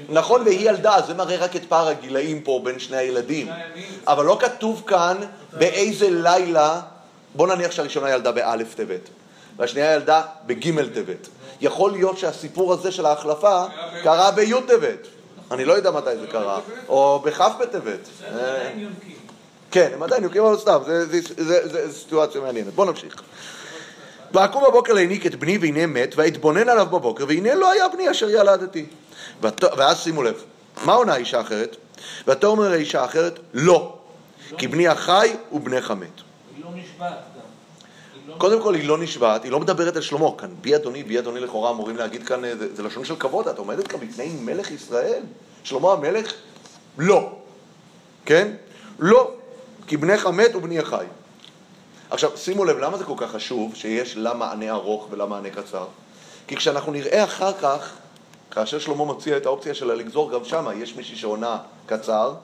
[0.09, 3.49] נכון, והיא ילדה, זה מראה רק את פער הגילאים פה בין שני הילדים.
[4.07, 5.16] אבל לא כתוב כאן
[5.53, 6.81] באיזה לילה,
[7.35, 9.09] בוא נניח שהראשונה ילדה באלף טבת,
[9.57, 11.29] והשנייה ילדה בגימל טבת.
[11.61, 13.64] יכול להיות שהסיפור הזה של ההחלפה
[14.03, 15.07] קרה בי' טבת.
[15.51, 16.61] אני לא יודע מתי זה קרה.
[16.89, 18.09] או בכ' בטבת.
[19.71, 20.79] כן, הם עדיין יוקים אבל סתם,
[21.37, 22.75] זה סיטואציה מעניינת.
[22.75, 23.23] בוא נמשיך.
[24.33, 28.31] ואקום בבוקר להניק את בני והנה מת, ואתבונן עליו בבוקר, והנה לא היה בני אשר
[28.31, 28.87] ילדתי.
[29.77, 30.43] ואז שימו לב,
[30.85, 31.77] מה עונה האישה האחרת?
[32.29, 33.99] ותאמר האישה האחרת, לא,
[34.59, 36.09] כי בני החי ובנך מת.
[36.57, 37.41] היא לא נשבעת גם.
[38.14, 41.03] היא לא קודם כל היא לא נשבעת, היא לא מדברת על שלמה, כאן בי אדוני,
[41.03, 44.01] בי אדוני לכאורה אמורים להגיד כאן, אה, זה, זה לשון של כבוד, את עומדת כאן
[44.01, 45.23] בפני מלך ישראל?
[45.64, 46.33] שלמה המלך?
[46.99, 47.33] לא.
[48.25, 48.53] כן?
[48.99, 49.35] לא,
[49.91, 51.05] כי בנך מת ובני החי.
[52.11, 55.86] עכשיו, שימו לב, למה זה כל כך חשוב שיש לה מענה ארוך ולה מענה קצר?
[56.47, 57.93] כי כשאנחנו נראה אחר כך,
[58.51, 62.34] כאשר שלמה מציע את האופציה שלה לגזור, גם שמה יש מישהי שעונה קצר,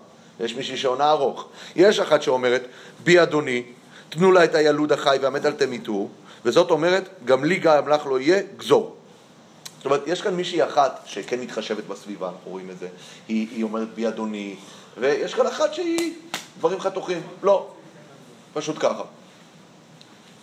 [0.41, 1.49] יש מישהי שעונה ארוך.
[1.77, 2.63] יש אחת שאומרת,
[3.05, 3.63] בי אדוני,
[4.09, 6.09] תנו לה את הילוד החי והמת אל תמיתו,
[6.45, 8.97] וזאת אומרת, גם לי גם לך לא יהיה, גזור.
[9.77, 12.89] זאת אומרת, יש כאן מישהי אחת שכן מתחשבת בסביבה, אנחנו רואים את זה.
[13.29, 14.57] היא, היא אומרת בי אדוני,
[14.99, 16.15] ויש כאן אחת שהיא
[16.59, 17.23] דברים חתוכים.
[17.43, 17.69] לא,
[18.55, 19.03] פשוט ככה.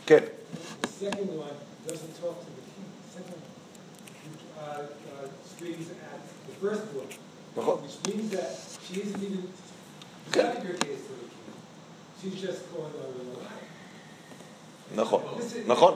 [0.06, 0.24] כן.
[7.56, 7.80] נכון.
[13.36, 13.64] line.
[14.96, 15.22] נכון,
[15.68, 15.94] נכון.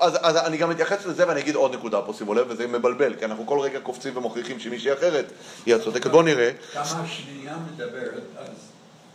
[0.00, 3.24] אז אני גם אתייחס לזה ואני אגיד עוד נקודה פה, שימו לב, וזה מבלבל, כי
[3.24, 5.32] אנחנו כל רגע קופצים ומוכיחים שמישהי אחרת
[5.66, 6.10] היא הצודקת.
[6.10, 6.50] בואו נראה.
[6.72, 8.48] כמה השנייה מדברת אז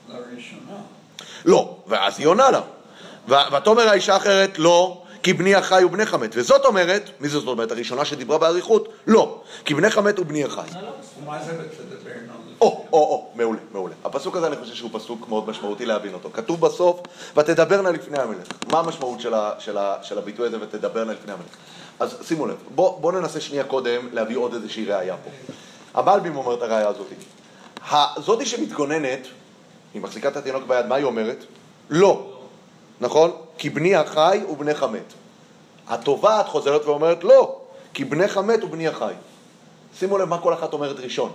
[0.09, 0.77] לראשונה.
[1.45, 2.61] לא, ואז היא עונה לה.
[3.29, 6.31] ו- ותאמר האישה האחרת, לא, כי בני החי ובני חמת.
[6.35, 7.71] וזאת אומרת, מי זאת אומרת?
[7.71, 8.89] הראשונה שדיברה באריכות?
[9.07, 10.61] לא, כי בני חמת ובני החי.
[10.71, 10.79] זה
[11.59, 13.93] ותדבר נא או, או, או, מעולה, מעולה.
[14.03, 16.29] הפסוק הזה אני חושב שהוא פסוק מאוד משמעותי להבין אותו.
[16.33, 16.99] כתוב בסוף,
[17.37, 18.47] ותדברנה לפני המלך.
[18.71, 21.55] מה המשמעות של, ה, של, ה, של הביטוי הזה, ותדברנה לפני המלך?
[21.99, 25.29] אז שימו לב, בואו בוא ננסה שנייה קודם להביא עוד איזושהי ראייה פה.
[25.93, 27.07] המלבים אומר את הראייה הזאת.
[28.25, 29.27] זאתי שמתגוננת,
[29.95, 31.45] היא מחזיקה את התינוק ביד, מה היא אומרת?
[31.89, 32.31] לא.
[33.01, 33.31] נכון?
[33.57, 35.13] כי בני החי ובני חמת.
[35.87, 37.59] התובעת חוזרת ואומרת לא,
[37.93, 39.13] כי בני חמת ובני החי.
[39.99, 41.31] שימו לב מה כל אחת אומרת ראשון.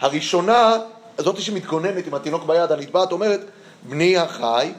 [0.00, 0.78] הראשונה,
[1.18, 3.40] זאתי שמתגוננת עם התינוק ביד, הנתבעת אומרת,
[3.82, 4.72] בני החי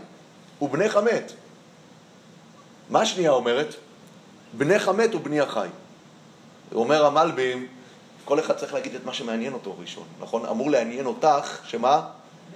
[0.61, 1.31] ובני חמת.
[2.89, 3.75] מה השנייה אומרת?
[4.53, 5.67] בני חמת ובני החי.
[6.75, 7.67] אומר המלבים,
[8.25, 10.45] כל אחד צריך להגיד את מה שמעניין אותו ראשון, נכון?
[10.45, 12.01] אמור לעניין אותך, שמה?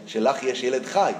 [0.07, 1.11] שלך יש ילד חי.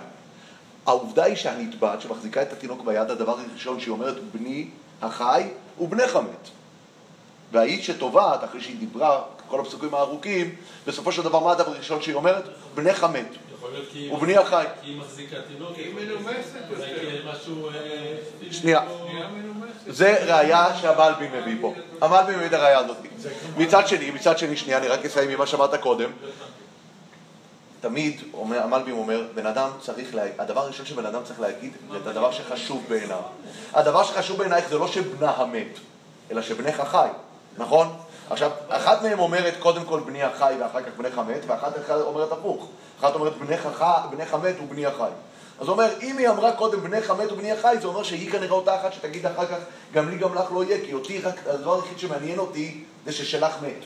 [0.86, 4.68] העובדה היא שהנתבעת שמחזיקה את התינוק ביד, הדבר הראשון שהיא אומרת, בני
[5.02, 5.44] החי
[5.80, 6.50] ובני חמת.
[7.52, 10.56] והאיש שטובעת, אחרי שהיא דיברה, כל הפסוקים הארוכים,
[10.88, 12.44] בסופו של דבר מה הדבר הראשון שהיא אומרת?
[13.92, 14.66] כי היא ובני החי.
[14.82, 15.72] כי היא מחזיקה תינוק.
[15.76, 16.60] היא מנומסת
[17.26, 17.70] משהו...
[17.70, 18.16] אה,
[18.52, 18.82] שנייה.
[19.88, 21.74] זה ראייה שהמלבי מביא פה.
[22.02, 22.98] המלבי מביא את הראייה הזאת.
[23.58, 26.12] מצד שני, מצד שני, שנייה, אני רק אסיים עם מה שאמרת קודם.
[27.82, 30.24] תמיד, המלבים אומר, בן אדם צריך, לה...
[30.40, 33.22] הדבר הראשון שבן אדם צריך להגיד, זה את הדבר שחשוב בעיניו.
[33.74, 35.80] הדבר שחשוב בעינייך זה לא שבנה המת,
[36.32, 37.08] אלא שבנך חי,
[37.58, 37.96] נכון?
[38.30, 42.68] עכשיו, אחת מהם אומרת קודם כל בני החי ואחר כך בנך המת, ואחת אומרת הפוך.
[43.00, 43.84] אחת אומרת בנך, ח...
[44.12, 45.10] בנך המת ובני החי.
[45.60, 48.52] אז הוא אומר, אם היא אמרה קודם בנך המת ובני החי, זה אומר שהיא כנראה
[48.52, 49.58] אותה אחת שתגיד אחר כך,
[49.94, 53.54] גם לי גם לך לא יהיה, כי אותי רק, הדבר היחיד שמעניין אותי זה ששלך
[53.62, 53.84] מת.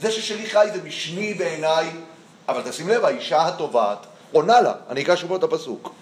[0.00, 1.90] זה ששלי חי זה משני בעיניי,
[2.48, 5.92] אבל תשים לב, האישה התובעת עונה לה, אני אקרא שוב את הפסוק.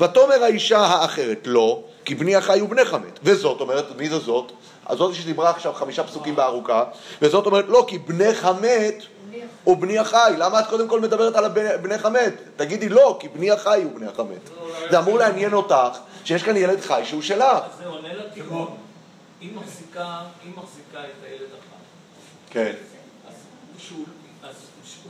[0.00, 3.18] ותאמר האישה האחרת לא, כי בני החי ובני חמת.
[3.22, 4.52] וזאת אומרת, מי זה זאת?
[4.86, 6.84] הזאת שדיברה עכשיו חמישה פסוקים בארוכה,
[7.22, 9.02] וזאת אומרת לא, כי בנך המת
[9.64, 10.34] הוא בני החי.
[10.38, 11.48] למה את קודם כל מדברת על
[11.82, 12.34] בנך המת?
[12.56, 14.50] תגידי לא, כי בני החי הוא בני החמת.
[14.90, 17.42] זה אמור לעניין אותך שיש כאן ילד חי שהוא שלך.
[17.42, 18.08] אז זה עונה
[19.56, 21.76] מחזיקה, היא מחזיקה את הילד החי.
[22.50, 22.72] כן.
[23.28, 23.34] אז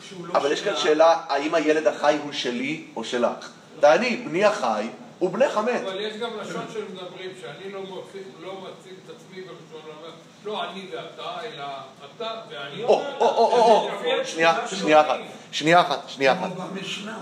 [0.08, 3.50] שהוא, לא אבל יש כאן שאלה, האם הילד החי הוא שלי או שלך?
[3.80, 4.88] תעני, בני החי
[5.18, 5.82] הוא בנך המת.
[5.82, 7.80] אבל יש גם לשון של מדברים, שאני לא
[8.40, 10.10] לא מציג את עצמי בלשון אומר,
[10.44, 11.64] לא אני ואתה, אלא
[12.16, 12.82] אתה ואני.
[12.82, 15.18] או, או, או, או, או, שנייה, שנייה אחת,
[15.52, 16.52] שנייה אחת, שנייה אחת.
[16.56, 17.18] כמו במשנה,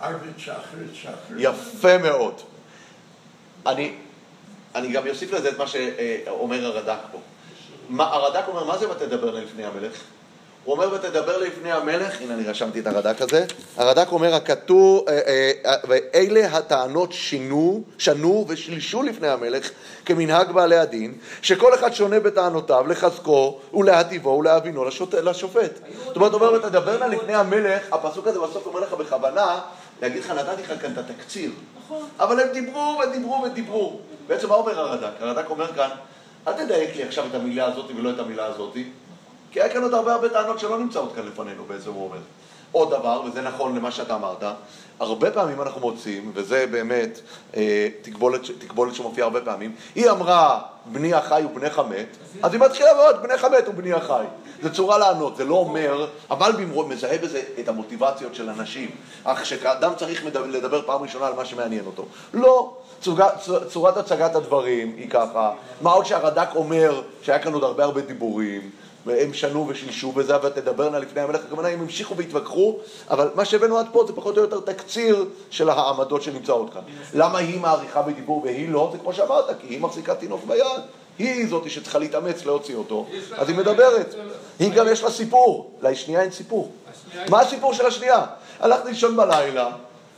[0.00, 1.38] ערבית שחרית שחרית.
[1.38, 2.34] יפה מאוד.
[3.66, 3.94] אני,
[4.74, 7.18] אני גם אוסיף לזה את מה שאומר הרד"ק פה.
[7.88, 10.00] מה, הרד"ק אומר, מה זה ותדבר לפני המלך?
[10.64, 13.44] הוא אומר ותדבר לפני המלך, הנה אני רשמתי את הרד"ק הזה,
[13.76, 19.70] הרד"ק אומר הכתוב, אה, אה, אה, ואלה הטענות שינו, שנו ושילשו לפני המלך
[20.04, 24.84] כמנהג בעלי הדין, שכל אחד שונה בטענותיו לחזקו ולהטיבו ולהבינו
[25.22, 25.80] לשופט.
[26.04, 29.60] זאת אומרת, הוא אומר ותדברנה לפני המלך, הפסוק הזה בסוף אומר לך בכוונה,
[30.02, 31.50] להגיד לך נתתי לך כאן את התקציר.
[31.84, 32.08] נכון.
[32.18, 33.98] אבל הם דיברו ודיברו ודיברו.
[34.26, 35.12] בעצם מה אומר הרד"ק?
[35.20, 35.88] הרד"ק אומר כאן,
[36.48, 38.76] אל תדייק לי עכשיו את המילה הזאת ולא את המילה הזאת,
[39.50, 42.18] כי היה כאן עוד הרבה הרבה טענות שלא נמצאות כאן לפנינו, בעצם הוא אומר.
[42.72, 44.42] עוד דבר, וזה נכון למה שאתה אמרת,
[45.00, 47.20] הרבה פעמים אנחנו מוצאים, וזה באמת
[47.56, 52.06] אה, תקבולת, תקבולת שמופיעה הרבה פעמים, היא אמרה בני החי ובני חמת,
[52.42, 54.24] אז היא מתחילה מאוד, בני חמת ובני החי.
[54.62, 58.90] זו צורה לענות, זה לא אומר, המלבים מזהה בזה את המוטיבציות של אנשים,
[59.24, 62.04] אך כשאדם צריך מדבר- לדבר פעם ראשונה על מה שמעניין אותו.
[62.34, 67.64] לא, צוגה, צ- צורת הצגת הדברים היא ככה, מה עוד שהרד"ק אומר שהיה כאן עוד
[67.64, 68.70] הרבה הרבה דיבורים,
[69.06, 72.78] והם שנו ושילשו בזה, ותדברנה לפני המלך, הכוונה הם המשיכו והתווכחו,
[73.10, 76.82] אבל מה שהבאנו עד פה זה פחות או יותר תקציר של העמדות שנמצאות כאן.
[77.14, 78.88] למה היא מעריכה בדיבור והיא לא?
[78.92, 80.80] זה כמו שאמרת, כי היא מחזיקה תינוק ביד,
[81.18, 84.14] היא זאתי שצריכה להתאמץ להוציא אותו, אז היא מדברת.
[84.58, 86.72] היא גם יש לה סיפור, לשנייה אין סיפור.
[87.30, 88.26] מה הסיפור של השנייה?
[88.60, 89.70] הלכתי לישון בלילה,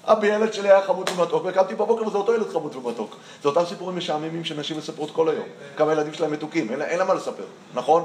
[0.05, 3.17] אבי ילד שלי היה חמוד ומתוק, וקמתי בבוקר וזה אותו ילד חמוד ומתוק.
[3.43, 5.45] זה אותם סיפורים משעממים שנשים מספרות כל היום.
[5.77, 7.45] כמה ילדים שלהם מתוקים, אין לה- אין לה מה לספר,
[7.75, 8.05] נכון?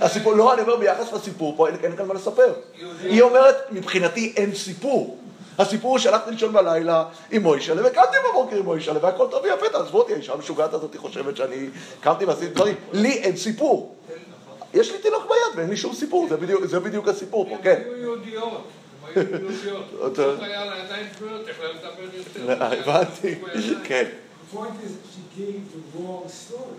[0.00, 2.52] הסיפור, לא, אני אומר ביחס לסיפור פה, אין, כאן מה לספר.
[3.02, 5.18] היא אומרת, מבחינתי אין סיפור.
[5.58, 9.98] הסיפור הוא שהלכתי לישון בלילה עם מוישלה, וקמתי בבוקר עם מוישלה, והכל טוב ויפה, תעזבו
[9.98, 11.66] אותי, האישה המשוגעת הזאת חושבת שאני
[12.00, 12.74] קמתי ועשיתי דברים.
[12.92, 13.94] לי אין סיפור.
[14.74, 17.82] יש לי תינוק ביד ואין לי שום סיפור, זה בדיוק, זה בדיוק הסיפור פה, כן.
[19.14, 19.42] היו יהודיות.
[19.42, 20.12] הם היו יהודיות.
[20.12, 22.52] אתה- לא היה לה ידיים פנויות, יכלה לדבר יותר.
[22.80, 23.34] הבנתי,
[23.84, 24.04] כן.
[24.52, 26.78] The point is, she gave the wrong story.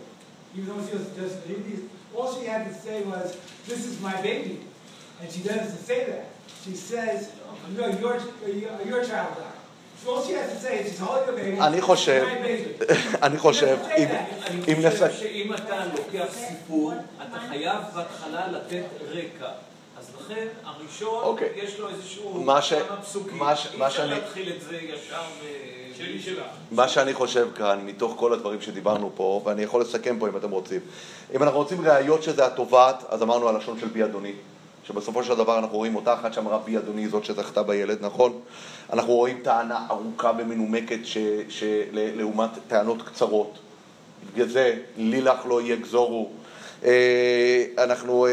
[0.58, 1.84] Even though she was just an idiot,
[2.16, 3.28] all she had to say was,
[3.70, 4.56] this is my baby.
[5.22, 6.26] And she doesn't say that.
[6.66, 7.20] She says,
[7.78, 8.16] no, your,
[8.64, 9.58] your, your child died.
[10.02, 11.60] So all she has to say is, she's holding the baby.
[11.62, 12.24] אני חושב.
[13.24, 14.08] אני חושב, אם-
[14.48, 19.50] אני אם חושב נסכם, שאם אתה לוקח סיפור, אתה חייב בהתחלה לתת רקע.
[20.30, 21.50] לכן, הראשון, אוקיי.
[21.56, 23.38] יש לו איזשהו מה ש- כמה פסוקים.
[23.38, 25.46] מה ש- אי מה אפשר שאני- להתחיל את זה ישר ו...
[25.98, 26.44] שלי שלה.
[26.72, 30.52] מה שאני חושב כאן, מתוך כל הדברים שדיברנו פה, ואני יכול לסכם פה אם אתם
[30.52, 30.80] רוצים.
[31.36, 34.32] אם אנחנו רוצים ראיות שזה התובעת, אז אמרנו הלשון של בי אדוני.
[34.88, 38.40] שבסופו של דבר אנחנו רואים אותה אחת שאמרה בי אדוני זאת שזכתה בילד, נכון?
[38.94, 41.18] אנחנו רואים טענה ארוכה ומנומקת ש,
[41.50, 43.60] ש, ל- לעומת טענות קצרות.
[44.34, 46.30] בגלל זה, לי לך לא יגזורו.
[46.86, 46.92] אה,
[47.78, 48.26] אנחנו...
[48.28, 48.32] אה,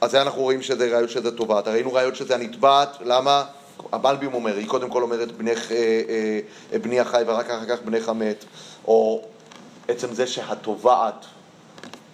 [0.00, 1.68] אז זה אנחנו רואים שזה ראיות שזה תובעת.
[1.68, 3.44] ראינו ראיות שזה הנתבעת, למה?
[3.92, 6.02] המלביום אומר, היא קודם כל אומרת בנך, אה,
[6.72, 8.44] אה, בני החי ורק אחר כך בנך המת,
[8.88, 9.22] או
[9.88, 11.26] עצם זה שהתובעת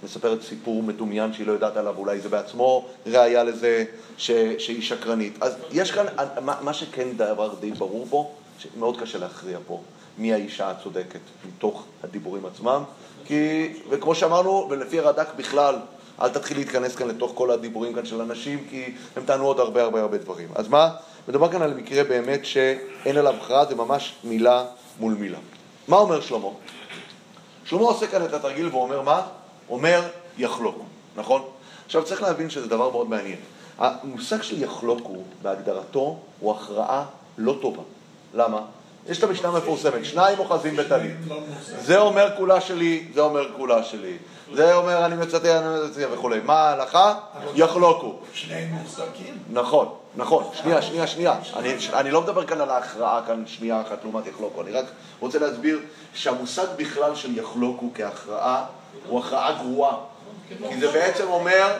[0.03, 3.85] מספרת סיפור מדומיין שהיא לא יודעת עליו, אולי זה בעצמו ראיה לזה
[4.17, 5.43] ש, שהיא שקרנית.
[5.43, 6.07] אז יש כאן,
[6.43, 9.81] מה, מה שכן דבר די ברור פה, שמאוד קשה להכריע פה
[10.19, 12.83] מי האישה הצודקת מתוך הדיבורים עצמם,
[13.31, 15.77] כי, וכמו שאמרנו, ולפי הרד"ק בכלל,
[16.23, 19.83] אל תתחיל להתכנס כאן לתוך כל הדיבורים כאן של אנשים, כי הם טענו עוד הרבה
[19.83, 20.49] הרבה הרבה דברים.
[20.55, 20.91] אז מה?
[21.29, 24.65] מדובר כאן על מקרה באמת שאין עליו הכרעה, זה ממש מילה
[25.01, 25.39] מול מילה.
[25.89, 26.49] מה אומר שלמה?
[27.65, 29.27] שלמה עושה כאן את התרגיל ואומר מה?
[29.69, 30.03] אומר
[30.39, 30.85] יחלוקו,
[31.17, 31.43] נכון?
[31.87, 33.39] עכשיו צריך להבין שזה דבר מאוד מעניין.
[33.79, 37.05] המושג של יחלוקו בהגדרתו הוא הכרעה
[37.39, 37.83] לא טובה.
[38.35, 38.61] למה?
[39.11, 41.15] יש את המשנה המפורסמת, שניים אוחזים בטלית.
[41.81, 44.17] זה אומר כולה שלי, זה אומר כולה שלי.
[44.55, 46.41] זה אומר אני מצטט, אני מצטט וכולי.
[46.45, 47.15] מה ההלכה?
[47.55, 48.19] יחלוקו.
[48.35, 49.39] שניהם מוחזקים.
[49.53, 50.45] נכון, נכון.
[50.55, 51.37] שנייה, שנייה, שנייה.
[51.57, 54.63] אני, אני לא מדבר כאן על ההכרעה כאן שנייה אחת לעומת יחלוקו.
[54.63, 54.85] אני רק
[55.21, 55.79] רוצה להסביר
[56.15, 58.65] שהמושג בכלל של יחלוקו כהכרעה
[59.09, 59.97] הוא הכרעה גרועה.
[60.69, 61.77] כי זה בעצם אומר,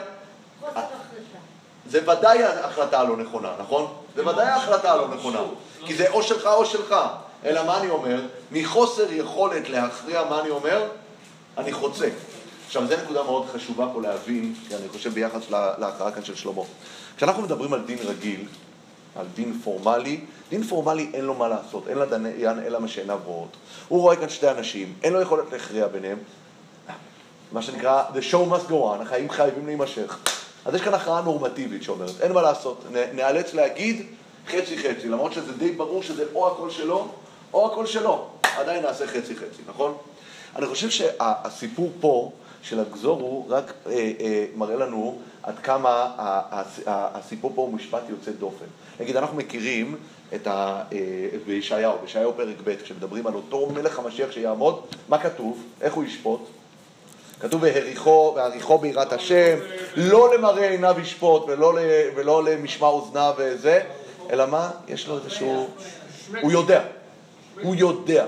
[1.87, 3.93] זה ודאי ההחלטה הלא נכונה, נכון?
[4.15, 5.39] זה ודאי ההחלטה הלא נכונה.
[5.85, 6.95] כי זה או שלך או שלך.
[7.45, 8.21] אלא מה אני אומר?
[8.51, 10.87] מחוסר יכולת להכריע מה אני אומר,
[11.57, 12.09] אני חוצה.
[12.67, 16.35] עכשיו, זו נקודה מאוד חשובה פה להבין, כי אני חושב ביחס לה- להכרעה כאן של
[16.35, 16.61] שלמה.
[17.17, 18.45] כשאנחנו מדברים על דין רגיל,
[19.15, 20.19] על דין פורמלי,
[20.49, 22.25] דין פורמלי אין לו מה לעשות, אין לדיין
[22.65, 23.49] אלא מה שעיניו רואות.
[23.87, 26.17] הוא רואה כאן שתי אנשים, אין לו יכולת להכריע ביניהם,
[27.51, 30.17] מה שנקרא, the show must go on, החיים חייבים להימשך.
[30.65, 34.05] אז יש כאן הכרעה נורמטיבית שאומרת, אין מה לעשות, נאלץ להגיד
[34.47, 37.07] חצי חצי, למרות שזה די ברור שזה או הכל שלו,
[37.53, 38.27] או הכל שלו,
[38.57, 39.93] עדיין נעשה חצי חצי, נכון?
[40.55, 42.31] אני חושב שהסיפור פה
[42.63, 46.11] של הגזור הוא רק אה, אה, מראה לנו עד כמה
[46.87, 48.65] הסיפור פה הוא משפט יוצא דופן.
[48.99, 49.95] נגיד, אנחנו מכירים
[50.35, 50.83] את ה...
[50.93, 50.97] אה,
[51.45, 55.63] בישעיהו, בישעיהו פרק ב', כשמדברים על אותו מלך המשיח שיעמוד, מה כתוב?
[55.81, 56.41] איך הוא ישפוט?
[57.39, 59.57] כתוב והריחו, והריחו ביראת השם,
[59.95, 61.77] לא למראה עיניו ישפוט ולא,
[62.15, 63.83] ולא למשמע אוזניו וזה,
[64.31, 64.71] אלא מה?
[64.87, 65.67] יש לו איזשהו...
[66.41, 66.83] הוא יודע,
[67.61, 68.25] הוא יודע,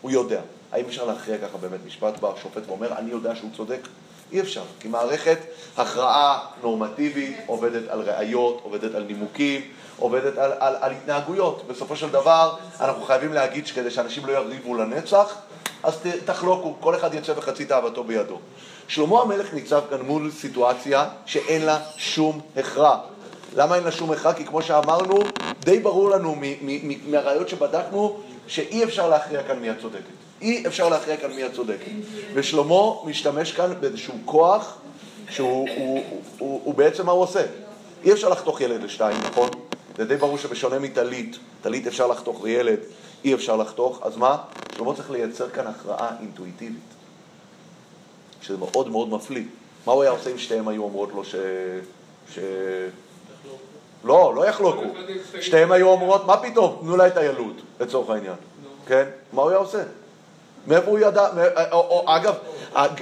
[0.00, 0.40] הוא יודע.
[0.72, 3.88] האם אפשר להכריע ככה באמת משפט בא השופט ואומר, אני יודע שהוא צודק?
[4.32, 5.38] אי אפשר, כי מערכת
[5.76, 9.60] הכרעה נורמטיבית עובדת על ראיות, עובדת על נימוקים,
[9.98, 11.62] עובדת על, על, על התנהגויות.
[11.68, 15.34] בסופו של דבר, אנחנו חייבים להגיד שכדי שאנשים לא יריבו לנצח,
[15.82, 18.38] אז ת, תחלוקו, כל אחד יצא וחצי תאוותו בידו.
[18.88, 22.98] שלמה המלך ניצב כאן מול סיטואציה שאין לה שום הכרע.
[23.54, 24.32] למה אין לה שום הכרע?
[24.32, 25.22] כי כמו שאמרנו,
[25.60, 26.34] די ברור לנו
[27.06, 30.16] מהראיות שבדקנו, שאי אפשר להכריע כאן מי הצודקת.
[30.42, 31.90] אי אפשר להכריע כאן מי הצודקת.
[32.34, 34.78] ושלמה משתמש כאן באיזשהו כוח
[35.30, 36.02] שהוא הוא,
[36.38, 37.42] הוא, הוא, בעצם מה הוא עושה.
[38.04, 39.48] אי אפשר לחתוך ילד לשתיים, נכון?
[39.96, 42.78] זה די ברור שבשונה מטלית, טלית אפשר לחתוך וילד
[43.24, 44.36] אי אפשר לחתוך, אז מה?
[44.76, 46.94] שלמה צריך לייצר כאן הכרעה אינטואיטיבית,
[48.42, 49.44] שזה מאוד מאוד מפליא.
[49.86, 51.34] מה הוא היה עושה אם שתיהם היו אומרות לו ש...
[52.34, 52.38] ש...
[54.06, 54.84] לא, לא יחלוקו.
[55.40, 58.34] שתיהם היו אומרות, מה פתאום, תנו לה את הילוד, לצורך העניין.
[58.86, 59.04] כן?
[59.32, 59.82] מה הוא היה עושה?
[60.66, 61.28] מאיפה הוא ידע,
[61.72, 62.34] או, אגב,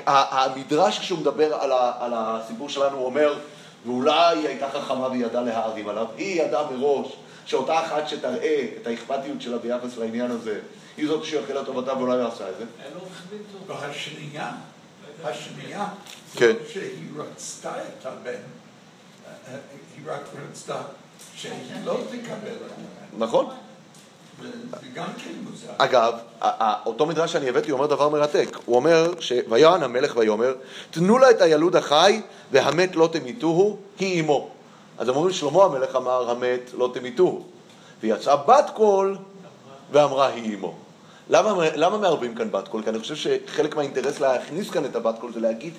[0.07, 3.39] המדרש כשהוא מדבר על, הסיפור שלנו, הוא אומר,
[3.87, 8.87] ואולי היא הייתה חכמה והיא ידעה להערים עליו, היא ידעה מראש שאותה אחת שתראה את
[8.87, 10.61] האכפתיות שלה ביחס לעניין הזה,
[10.97, 12.65] היא זאת שיכלה לטובתה ואולי היא עשה את זה.
[13.67, 14.53] והשנייה,
[15.25, 15.87] השנייה,
[16.37, 16.53] כן.
[16.53, 18.37] זה שהיא רצתה את הבן, אה,
[19.97, 20.21] היא רק
[20.51, 20.77] רצתה
[21.37, 22.57] שהיא לא תקבל.
[23.19, 23.47] נכון?
[23.47, 25.03] כן.
[25.79, 26.15] אגב,
[26.87, 28.59] אותו מדרש שאני הבאתי אומר דבר מרתק.
[28.65, 29.33] הוא אומר ש...
[29.49, 30.55] ויען המלך ויאמר,
[30.91, 32.21] תנו לה את הילוד החי
[32.53, 34.49] והמת לא תמיתוהו, היא אמו.
[34.99, 37.45] אז אומרים, שלמה המלך אמר, המת לא תמיתוהו.
[38.03, 39.19] ויצאה בת קול
[39.93, 40.75] ואמרה, היא אמו.
[41.31, 42.83] למה, למה מערבים כאן בת קול?
[42.83, 45.73] כי אני חושב שחלק מהאינטרס להכניס כאן את הבת קול זה להגיד,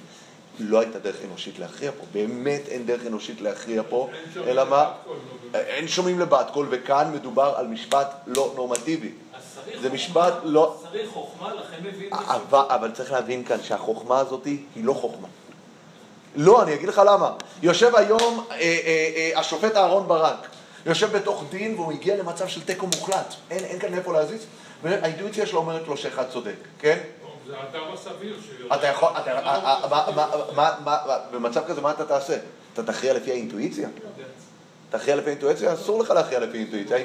[0.60, 2.06] לא הייתה דרך אנושית להכריע פה.
[2.14, 4.10] באמת אין דרך אנושית להכריע פה,
[4.48, 4.92] אלא מה?
[5.08, 5.14] לא
[5.52, 5.68] באמת.
[5.68, 9.12] אין שומעים לבת קול, וכאן מדובר על משפט לא נורמטיבי.
[9.82, 14.60] זה משפט לא- צריך חוכמה, לכן מביאים אבל, אבל צריך להבין כאן שהחוכמה הזאת היא
[14.76, 15.28] לא חוכמה.
[16.36, 17.34] לא, אני אגיד לך למה.
[17.62, 20.48] יושב היום אה, אה, אה, השופט אהרן ברק,
[20.86, 23.34] יושב בתוך דין והוא הגיע למצב של תיקו מוחלט.
[23.50, 24.46] אין כאן איפה להזיז,
[24.84, 27.00] והאינטואיציה שלו אומרת לו שאחד צודק, כן?
[27.48, 28.76] זה האדם הסביר שיודע.
[28.76, 28.92] אתה
[31.32, 32.38] במצב כזה מה אתה תעשה?
[32.74, 33.90] אתה תכריע לפי האינטואיציה?
[34.90, 35.74] תכריע לפי אינטואיציה?
[35.74, 36.98] אסור לך להכריע לפי אינטואיציה.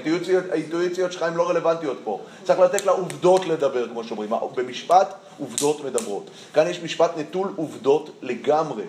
[0.51, 2.20] האינטואיציות שלך הן לא רלוונטיות פה.
[2.45, 4.30] צריך לתת לעובדות לדבר, כמו שאומרים.
[4.55, 6.30] במשפט, עובדות מדברות.
[6.55, 8.84] כאן יש משפט נטול עובדות לגמרי.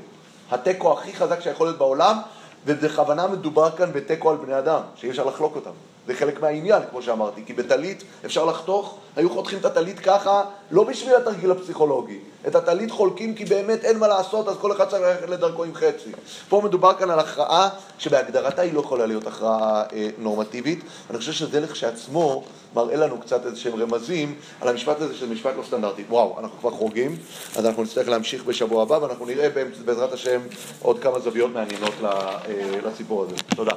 [0.51, 2.17] התיקו הכי חזק שיכול להיות בעולם,
[2.65, 5.71] ובכוונה מדובר כאן בתיקו על בני אדם, שאי אפשר לחלוק אותם.
[6.07, 10.83] זה חלק מהעניין, כמו שאמרתי, כי בטלית אפשר לחתוך, היו חותכים את הטלית ככה, לא
[10.83, 12.19] בשביל התרגיל הפסיכולוגי.
[12.47, 15.73] את הטלית חולקים כי באמת אין מה לעשות, אז כל אחד צריך ללכת לדרכו עם
[15.73, 16.11] חצי.
[16.49, 20.79] פה מדובר כאן על הכרעה שבהגדרתה היא לא יכולה להיות הכרעה אה, נורמטיבית.
[21.09, 22.43] אני חושב שזה לכשעצמו
[22.75, 26.03] מראה לנו קצת איזה שהם רמזים על המשפט הזה, שזה משפט לא סטנדרטי.
[26.09, 27.17] וואו, אנחנו כבר חורגים,
[27.55, 29.49] אז אנחנו נצטרך להמשיך בשבוע הבא, ואנחנו נראה
[29.85, 30.41] בעזרת השם
[30.81, 32.37] עוד כמה זוויות מעניינות אה,
[32.83, 33.35] לסיפור הזה.
[33.55, 33.73] תודה.